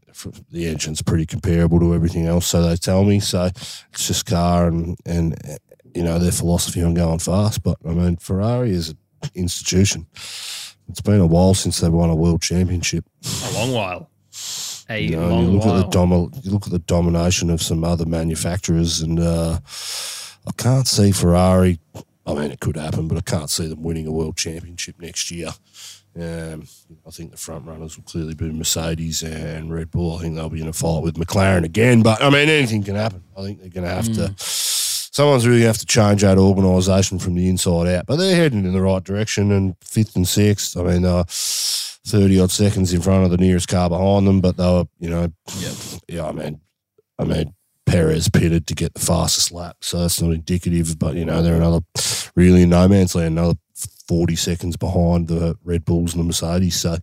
[0.52, 3.22] the engine's pretty comparable to everything else, so they tell me.
[3.22, 5.38] So it's just car and and
[5.96, 7.64] you know their philosophy on going fast.
[7.64, 8.98] But I mean, Ferrari is an
[9.36, 10.06] institution.
[10.90, 13.06] It's been a while since they've won a world championship.
[13.46, 14.10] A long while.
[14.90, 15.78] A You, know, long you look while.
[15.78, 19.60] at the domi- you look at the domination of some other manufacturers, and uh,
[20.48, 21.80] I can't see Ferrari.
[22.26, 25.30] I mean, it could happen, but I can't see them winning a world championship next
[25.32, 25.50] year.
[26.20, 26.64] Um,
[27.08, 30.18] I think the front runners will clearly be Mercedes and Red Bull.
[30.18, 32.02] I think they'll be in a fight with McLaren again.
[32.02, 33.24] But I mean, anything can happen.
[33.38, 34.34] I think they're going to have to.
[35.12, 38.06] Someone's really going to have to change that organisation from the inside out.
[38.06, 39.52] But they're heading in the right direction.
[39.52, 43.68] And fifth and sixth, I mean, uh, thirty odd seconds in front of the nearest
[43.68, 44.42] car behind them.
[44.42, 45.32] But they were, you know,
[46.08, 46.26] yeah.
[46.28, 46.62] I mean,
[47.18, 47.54] I mean.
[47.86, 51.00] Perez pitted to get the fastest lap, so that's not indicative.
[51.00, 51.80] But you know, they're another
[52.36, 53.58] really in no man's land, another
[54.08, 56.76] forty seconds behind the Red Bulls and the Mercedes.
[56.76, 56.98] So,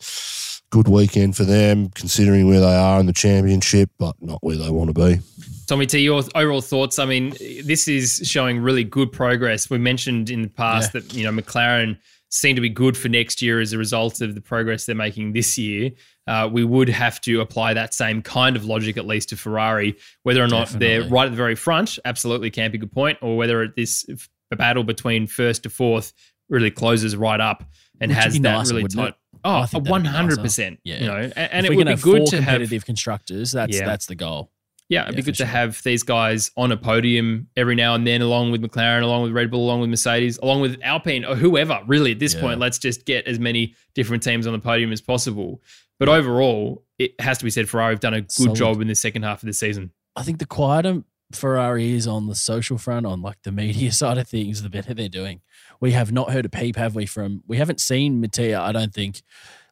[0.71, 4.71] good weekend for them, considering where they are in the championship, but not where they
[4.71, 5.21] want to be.
[5.67, 6.99] Tommy T, your overall thoughts?
[6.99, 7.31] I mean,
[7.65, 9.69] this is showing really good progress.
[9.69, 11.99] We mentioned in the past that you know McLaren
[12.29, 15.33] seem to be good for next year as a result of the progress they're making
[15.33, 15.91] this year.
[16.27, 19.97] Uh, we would have to apply that same kind of logic, at least to Ferrari,
[20.25, 21.99] whether or not they're right at the very front.
[22.05, 24.05] Absolutely, can't be a good point, or whether this
[24.51, 26.13] battle between first to fourth
[26.49, 27.65] really closes right up
[28.01, 29.09] and Which has that nicer, really tight.
[29.09, 29.15] it?
[29.45, 30.17] Oh, I think that'd be one nicer.
[30.17, 30.81] hundred percent.
[30.85, 31.01] Yeah.
[31.01, 33.53] You know, and, and it would be good to have competitive constructors.
[33.53, 33.87] That's Yeah.
[33.87, 34.51] that's the goal.
[34.89, 38.07] Yeah, it'd Yeah, be good to have these guys on a podium every now and
[38.07, 41.35] then, along with McLaren, along with Red Bull, along with Mercedes, along with Alpine, or
[41.35, 41.81] whoever.
[41.87, 42.41] Really, at this Yeah.
[42.43, 45.61] point, let's just get as many different teams on the podium as possible.
[45.99, 48.55] But overall, it has to be said, Ferrari have done a good Solid.
[48.57, 49.91] job in the second half of the season.
[50.15, 54.19] I think the quieter Ferrari is on the social front, on like the media side
[54.19, 55.41] of things, the better they're doing.
[55.81, 57.07] We have not heard a peep, have we?
[57.07, 58.61] From we haven't seen Mattia.
[58.61, 59.23] I don't think,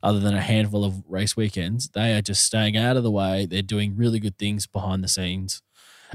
[0.05, 3.47] other than a handful of race weekends, they are just staying out of the way.
[3.47, 5.63] They're doing really good things behind the scenes,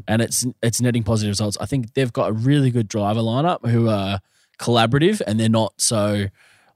[0.08, 1.58] and it's it's netting positive results.
[1.60, 4.20] I think they've got a really good driver lineup who are
[4.60, 6.28] collaborative and they're not so,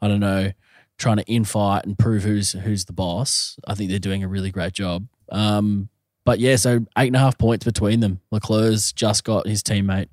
[0.02, 0.52] I don't know,
[0.98, 3.60] trying to infight and prove who's who's the boss.
[3.68, 5.08] I think they're doing a really great job.
[5.32, 5.90] Um,
[6.26, 8.22] but yeah, so eight and a half points between them.
[8.32, 10.08] Leclerc's just got his teammate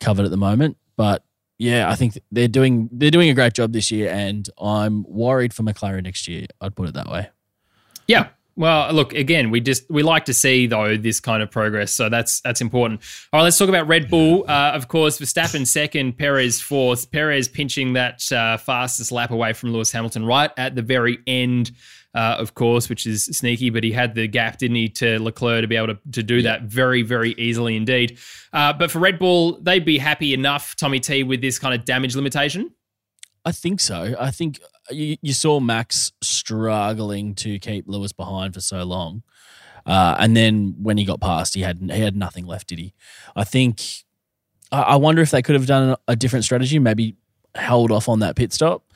[0.00, 1.24] covered at the moment, but
[1.58, 5.54] yeah, I think they're doing they're doing a great job this year, and I'm worried
[5.54, 6.46] for McLaren next year.
[6.60, 7.30] I'd put it that way.
[8.06, 9.50] Yeah, Well, look again.
[9.50, 13.02] We just we like to see though this kind of progress, so that's that's important.
[13.32, 14.44] All right, let's talk about Red Bull.
[14.48, 17.10] Uh, of course, Verstappen second, Perez fourth.
[17.10, 21.70] Perez pinching that uh, fastest lap away from Lewis Hamilton right at the very end.
[22.16, 25.60] Uh, of course, which is sneaky, but he had the gap, didn't he, to Leclerc
[25.60, 28.18] to be able to, to do that very, very easily indeed.
[28.54, 31.84] Uh, but for Red Bull, they'd be happy enough, Tommy T, with this kind of
[31.84, 32.72] damage limitation.
[33.44, 34.16] I think so.
[34.18, 34.60] I think
[34.90, 39.22] you, you saw Max struggling to keep Lewis behind for so long,
[39.84, 42.68] uh, and then when he got past, he had he had nothing left.
[42.68, 42.94] Did he?
[43.36, 43.82] I think.
[44.72, 46.78] I, I wonder if they could have done a different strategy.
[46.78, 47.14] Maybe
[47.54, 48.90] held off on that pit stop,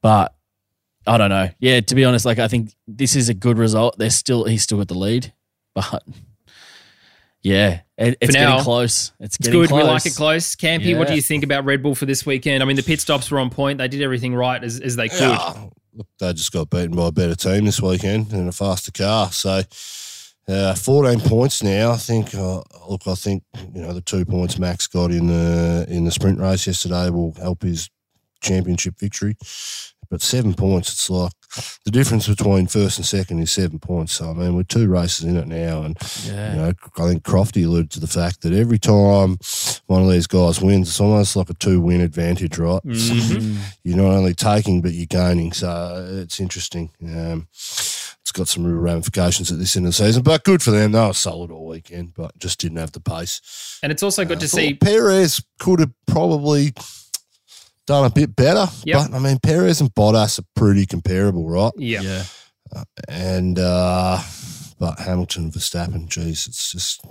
[0.00, 0.34] but
[1.06, 1.50] I don't know.
[1.58, 3.98] Yeah, to be honest, like I think this is a good result.
[3.98, 5.32] They're still he's still got the lead,
[5.74, 6.02] but
[7.42, 9.12] yeah, it, it's now, getting close.
[9.18, 9.68] It's, It's getting good.
[9.68, 9.82] close.
[9.82, 10.54] We like it close.
[10.54, 12.62] Campy, what do you think about Red Bull for this weekend?
[12.62, 13.78] I mean, the pit stops were on point.
[13.78, 15.20] They did everything right as, as they could.
[15.20, 18.92] Yeah, look, they just got beaten by a better team this weekend and a faster
[18.92, 19.32] car.
[19.32, 19.62] So,
[20.48, 21.90] uh, 14 points now.
[21.92, 22.34] I think.
[22.34, 23.42] Uh, look, I think
[23.74, 27.34] you know the two points Max got in the in the sprint race yesterday will
[27.34, 27.90] help his
[28.40, 29.36] championship victory.
[30.12, 31.32] But seven points, it's like
[31.86, 34.12] the difference between first and second is seven points.
[34.12, 35.96] So I mean, we're two races in it now, and
[36.26, 36.50] Yeah.
[36.52, 39.38] you know, I think Crofty alluded to the fact that every time
[39.86, 42.82] one of these guys wins, it's almost like a two-win advantage, right?
[42.84, 43.56] Mhm.
[43.84, 45.54] you're not only taking but you're gaining.
[45.54, 46.90] So it's interesting.
[47.02, 47.46] Um,
[48.20, 50.92] it's got some real ramifications at this end of the season, but good for them.
[50.92, 53.40] They were solid all weekend, but just didn't have the pace.
[53.82, 54.74] And it's also good Uh, to see.
[54.74, 56.74] Perez could have probably
[57.92, 58.66] done a bit better.
[58.84, 59.10] Yep.
[59.10, 61.72] But I mean, Perez and Bottas are pretty comparable, right?
[61.76, 62.00] Yeah.
[62.00, 62.24] yeah.
[63.08, 64.18] And uh,
[64.78, 67.04] but Hamilton, Verstappen, geez, it's just.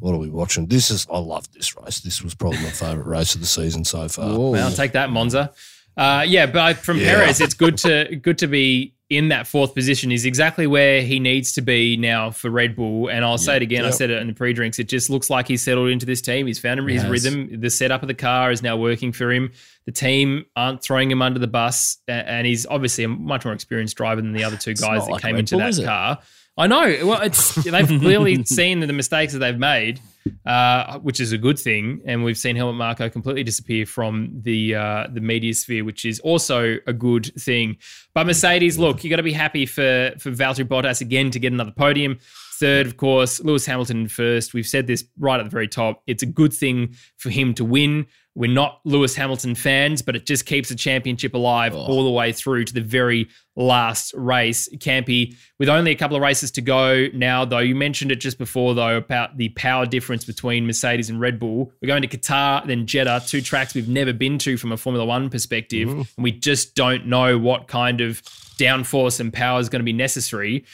[0.00, 0.66] What are we watching?
[0.66, 2.00] This is I love this race.
[2.00, 4.28] This was probably my favourite race of the season so far.
[4.36, 4.50] Whoa.
[4.50, 5.52] Well, take that, Monza.
[5.96, 7.14] Uh, yeah, but from Yeah.
[7.14, 10.12] Perez, it's good to good to be in that fourth position.
[10.12, 13.08] is exactly where he needs to be now for Red Bull.
[13.08, 13.84] And I'll say it again.
[13.84, 14.78] I said it in the pre-drinks.
[14.78, 16.46] It just looks like he's settled into this team.
[16.46, 17.10] He's found his has.
[17.10, 17.60] rhythm.
[17.60, 19.52] The setup of the car is now working for him.
[19.86, 23.96] The team aren't throwing him under the bus, and he's obviously a much more experienced
[23.96, 26.20] driver than the other two guys that like came into that car.
[26.56, 27.06] I know.
[27.06, 30.00] Well, it's they've clearly seen the mistakes that they've made,
[30.46, 32.02] uh, which is a good thing.
[32.04, 36.20] And we've seen Helmut Marko completely disappear from the uh, the media sphere, which is
[36.20, 37.76] also a good thing.
[38.14, 41.52] But Mercedes, look, you got to be happy for for Valtteri Bottas again to get
[41.52, 42.18] another podium.
[42.64, 44.54] Third, of course, Lewis Hamilton first.
[44.54, 46.02] We've said this right at the very top.
[46.06, 48.06] It's a good thing for him to win.
[48.34, 51.80] We're not Lewis Hamilton fans, but it just keeps the championship alive Oh.
[51.80, 54.68] all the way through to the very last race.
[54.78, 58.38] Campy, with only a couple of races to go now, though, you mentioned it just
[58.38, 61.70] before, though, about the power difference between Mercedes and Red Bull.
[61.82, 65.04] We're going to Qatar, then Jeddah, two tracks we've never been to from a Formula
[65.04, 65.88] One perspective.
[65.90, 66.00] Mm-hmm.
[66.16, 68.22] And we just don't know what kind of
[68.58, 70.64] downforce and power is going to be necessary.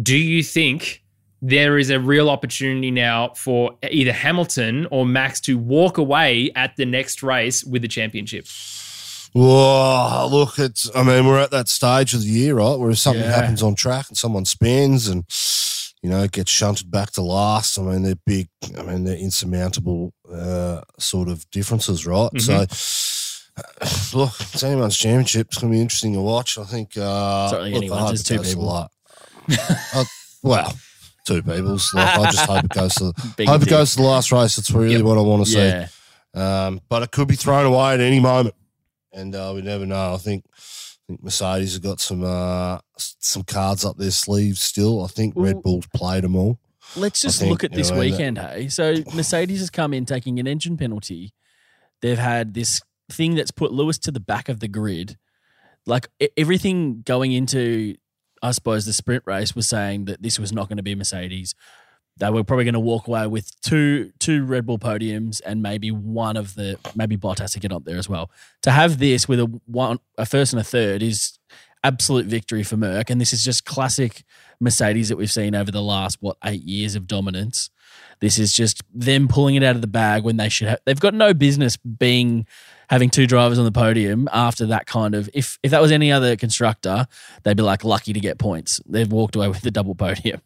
[0.00, 1.02] Do you think
[1.42, 6.76] there is a real opportunity now for either Hamilton or Max to walk away at
[6.76, 8.46] the next race with the championship?
[9.32, 12.74] Whoa, look, it's, I mean, we're at that stage of the year, right?
[12.76, 13.34] Where if something Yeah.
[13.34, 15.24] happens on track and someone spins and,
[16.02, 20.12] you know, gets shunted back to last, I mean, they're big, I mean, they're insurmountable
[20.32, 22.30] uh, sort of differences, right?
[22.40, 22.66] So,
[24.18, 25.48] look, it's anyone's championship.
[25.48, 26.58] It's going to be interesting to watch.
[26.58, 28.90] I think, uh, Certainly look, I anyone's, hope there's it two goes to people.
[29.94, 30.04] Uh,
[30.42, 30.76] well,
[31.26, 31.92] two people's.
[31.94, 33.70] Like, I just hope it goes to, Big hope it thing.
[33.70, 34.56] goes to the last race.
[34.56, 35.04] That's really Yep.
[35.04, 35.58] what I want to see.
[35.58, 35.88] Yeah.
[36.34, 38.54] Um, but it could be thrown away at any moment,
[39.12, 40.14] and uh, we never know.
[40.14, 40.60] I think, I
[41.08, 45.04] think Mercedes have got some uh, some cards up their sleeves still.
[45.04, 46.58] I think Well- Red Bull's played them all.
[46.96, 48.68] Let's just think, look at this know, that- weekend, hey.
[48.68, 51.32] So Mercedes has come in taking an engine penalty.
[52.00, 55.16] They've had this thing that's put Lewis to the back of the grid.
[55.86, 57.96] Like everything going into,
[58.42, 61.54] I suppose, the sprint race was saying that this was not going to be Mercedes.
[62.16, 65.90] They were probably going to walk away with two two Red Bull podiums and maybe
[65.90, 68.30] one of the maybe Bottas to get up there as well.
[68.62, 71.38] To have this with a one a first and a third is
[71.82, 74.24] absolute victory for Merc, and this is just classic
[74.60, 77.70] Mercedes that we've seen over the last what eight years of dominance.
[78.20, 80.80] This is just them pulling it out of the bag when they should have.
[80.84, 82.46] They've got no business being
[82.90, 85.30] having two drivers on the podium after that kind of.
[85.32, 87.06] If if that was any other constructor,
[87.44, 88.80] they'd be like lucky to get points.
[88.84, 90.42] They've walked away with the double podium.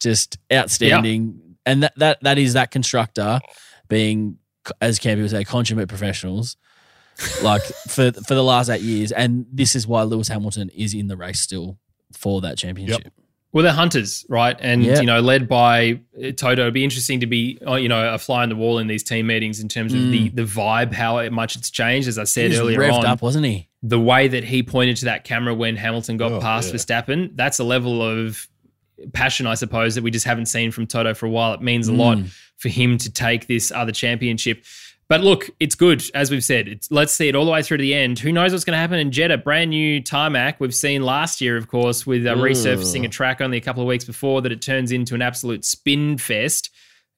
[0.00, 3.40] Just outstanding, and that that that is that constructor
[3.88, 4.38] being,
[4.80, 6.56] as Campy would say, consummate professionals.
[7.42, 11.06] like for for the last eight years, and this is why Lewis Hamilton is in
[11.06, 11.78] the race still
[12.12, 13.12] for that championship.
[13.52, 14.56] Well, they're hunters, right?
[14.60, 15.00] And Yeah.
[15.00, 16.62] you know, led by uh, Toto.
[16.62, 19.02] It'd be interesting to be, uh, you know, a fly on the wall in these
[19.02, 22.08] team meetings in terms of the the vibe, how much it's changed.
[22.08, 23.68] As I said was earlier revved on, up, wasn't he?
[23.82, 26.76] the way that he pointed to that camera when Hamilton got Oh, past yeah.
[26.76, 28.46] Verstappen, that's a level of
[29.12, 31.52] passion, I suppose, that we just haven't seen from Toto for a while.
[31.54, 32.18] It means a lot
[32.58, 34.64] for him to take this other championship.
[35.12, 36.68] But look, it's good, as we've said.
[36.68, 38.18] It's, let's see it all the way through to the end.
[38.18, 39.36] Who knows what's going to happen in Jeddah?
[39.36, 40.58] Brand new tarmac.
[40.58, 43.86] We've seen last year, of course, with uh, resurfacing a track only a couple of
[43.86, 46.70] weeks before that it turns into an absolute spin fest.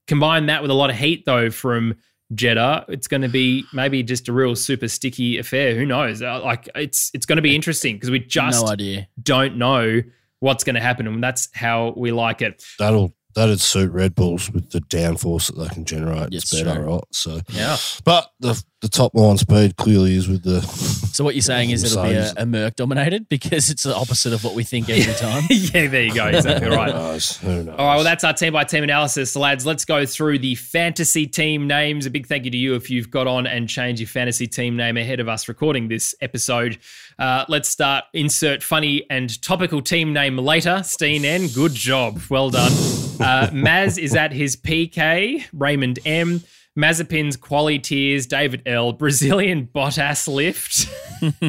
[0.08, 1.94] Combine that with a lot of heat, though, from
[2.34, 5.76] Jeddah, it's going to be maybe just a real super sticky affair.
[5.76, 6.20] Who knows?
[6.20, 9.06] Uh, Like it's it's going to be interesting because we just no idea.
[9.22, 10.02] don't know
[10.40, 12.64] what's going to happen, and that's how we like it.
[12.80, 16.32] That'll that'd suit Red Bulls with the downforce that they can generate.
[16.32, 16.84] Yes, it's better, true.
[16.94, 17.04] right?
[17.12, 17.76] So, Yeah.
[18.04, 20.60] but the the top line speed clearly is with the.
[20.60, 22.34] So what you're saying is it'll be a, Mercedes.
[22.36, 25.44] a Merc dominated because it's the opposite of what we think every time.
[25.48, 26.26] yeah, there you go.
[26.26, 26.92] Exactly Who right.
[26.94, 27.38] knows?
[27.38, 27.76] Who knows?
[27.78, 29.64] All right, well, that's our team by team analysis, lads.
[29.64, 32.04] Let's go through the fantasy team names.
[32.04, 34.76] A big thank you to you if you've got on and changed your fantasy team
[34.76, 36.76] name ahead of us recording this episode.
[37.18, 38.04] Uh, let's start.
[38.12, 40.82] Insert funny and topical team name later.
[40.82, 41.48] Steen N.
[41.48, 42.20] Good job.
[42.28, 42.72] Well done.
[42.72, 45.44] Uh, Maz is at his PK.
[45.52, 46.42] Raymond M.
[46.76, 48.92] Mazepin's quality Tears, David L.
[48.92, 50.88] Brazilian Bottas lift.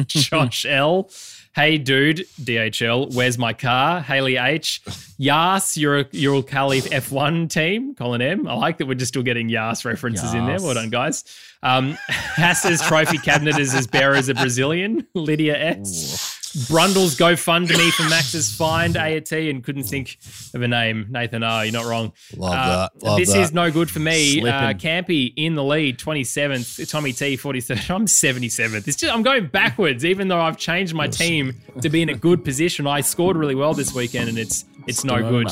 [0.06, 1.10] Josh L.
[1.56, 4.02] Hey dude, DHL, where's my car?
[4.02, 4.82] Haley H.
[5.16, 6.04] Yas, you're a
[6.42, 7.94] Khalif F1 team.
[7.94, 8.46] Colin M.
[8.46, 10.60] I like that we're just still getting Yas references in there.
[10.60, 11.24] Well done, guys.
[11.62, 11.96] Um,
[12.82, 15.06] trophy cabinet is as bare as a Brazilian.
[15.14, 16.35] Lydia S.
[16.68, 20.18] Brundle's GoFundMe for Max's find AAT and couldn't think
[20.54, 21.06] of a name.
[21.10, 22.12] Nathan oh, You're not wrong.
[22.36, 23.02] Love Uh, that.
[23.06, 23.40] Love this that.
[23.40, 24.40] is no good for me.
[24.40, 26.88] Uh, Campy in the lead, 27th.
[26.90, 27.90] Tommy T, 43rd.
[27.94, 28.88] I'm 77th.
[28.88, 32.14] It's just I'm going backwards, even though I've changed my team to be in a
[32.14, 32.86] good position.
[32.86, 35.48] I scored really well this weekend, and it's it's no good.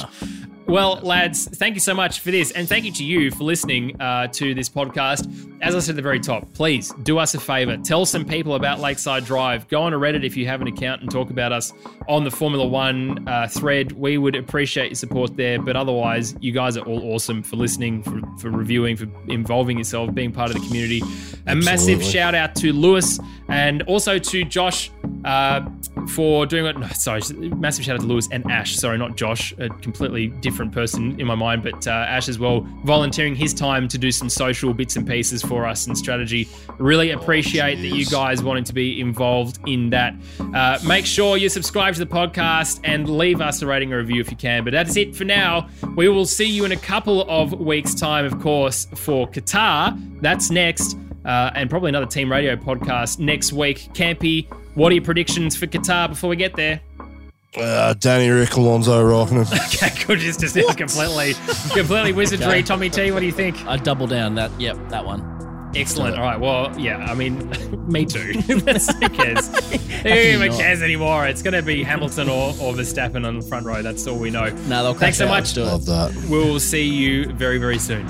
[0.66, 4.01] Well, lads, thank you so much for this, and thank you to you for listening
[4.01, 5.28] uh, to this podcast.
[5.61, 7.76] As I said at the very top, please do us a favor.
[7.76, 9.68] Tell some people about Lakeside Drive.
[9.68, 11.74] Go on to Reddit if you have an account and talk about us
[12.09, 13.93] on the Formula One uh, thread.
[13.93, 15.61] We would appreciate your support there.
[15.61, 20.14] But otherwise, you guys are all awesome for listening, for, for reviewing, for involving yourself,
[20.14, 21.03] being part of the community.
[21.47, 24.91] A massive shout out to Lewis and also to Josh
[25.25, 25.68] uh,
[26.09, 26.79] for doing it.
[26.79, 27.22] No, sorry,
[27.57, 28.77] massive shout out to Lewis and Ash.
[28.77, 32.66] Sorry, not Josh, a completely different person in my mind, but uh, Ash as well,
[32.85, 36.49] volunteering his time to do some social bits and pieces for us and strategy.
[36.79, 40.14] Really appreciate that you guys wanting to be involved in that.
[40.55, 44.20] Uh, make sure you subscribe to the podcast and leave us a rating or review
[44.20, 44.64] if you can.
[44.64, 45.68] But that's it for now.
[45.97, 49.99] We will see you in a couple of weeks' time, of course, for Qatar.
[50.20, 53.89] That's next uh, and probably another Team Radio podcast next week.
[53.95, 56.81] Campy, what are your predictions for Qatar before we get there?
[57.57, 59.45] Uh, Danny Ric, Alonso Rockner.
[59.75, 60.18] Okay, good.
[60.18, 61.35] Just, just completely,
[61.72, 62.47] completely wizardry.
[62.47, 62.62] Okay.
[62.62, 63.64] Tommy T, what do you think?
[63.66, 64.51] I double down that.
[64.61, 65.22] Yep, that one.
[65.77, 66.16] Excellent.
[66.16, 66.39] All right.
[66.39, 66.99] Well, yeah.
[66.99, 67.49] I mean,
[67.89, 68.35] me too.
[68.43, 69.49] That's, who cares?
[70.03, 70.59] Who even not?
[70.59, 71.27] cares anymore?
[71.27, 73.83] It's going to be Hamilton or, or Verstappen on the front row.
[73.83, 74.49] That's all we know.
[74.51, 75.31] No, they'll Thanks so out.
[75.31, 75.39] much.
[75.41, 75.66] Let's do it.
[75.66, 76.27] Love that.
[76.29, 78.07] We'll see you very, very soon.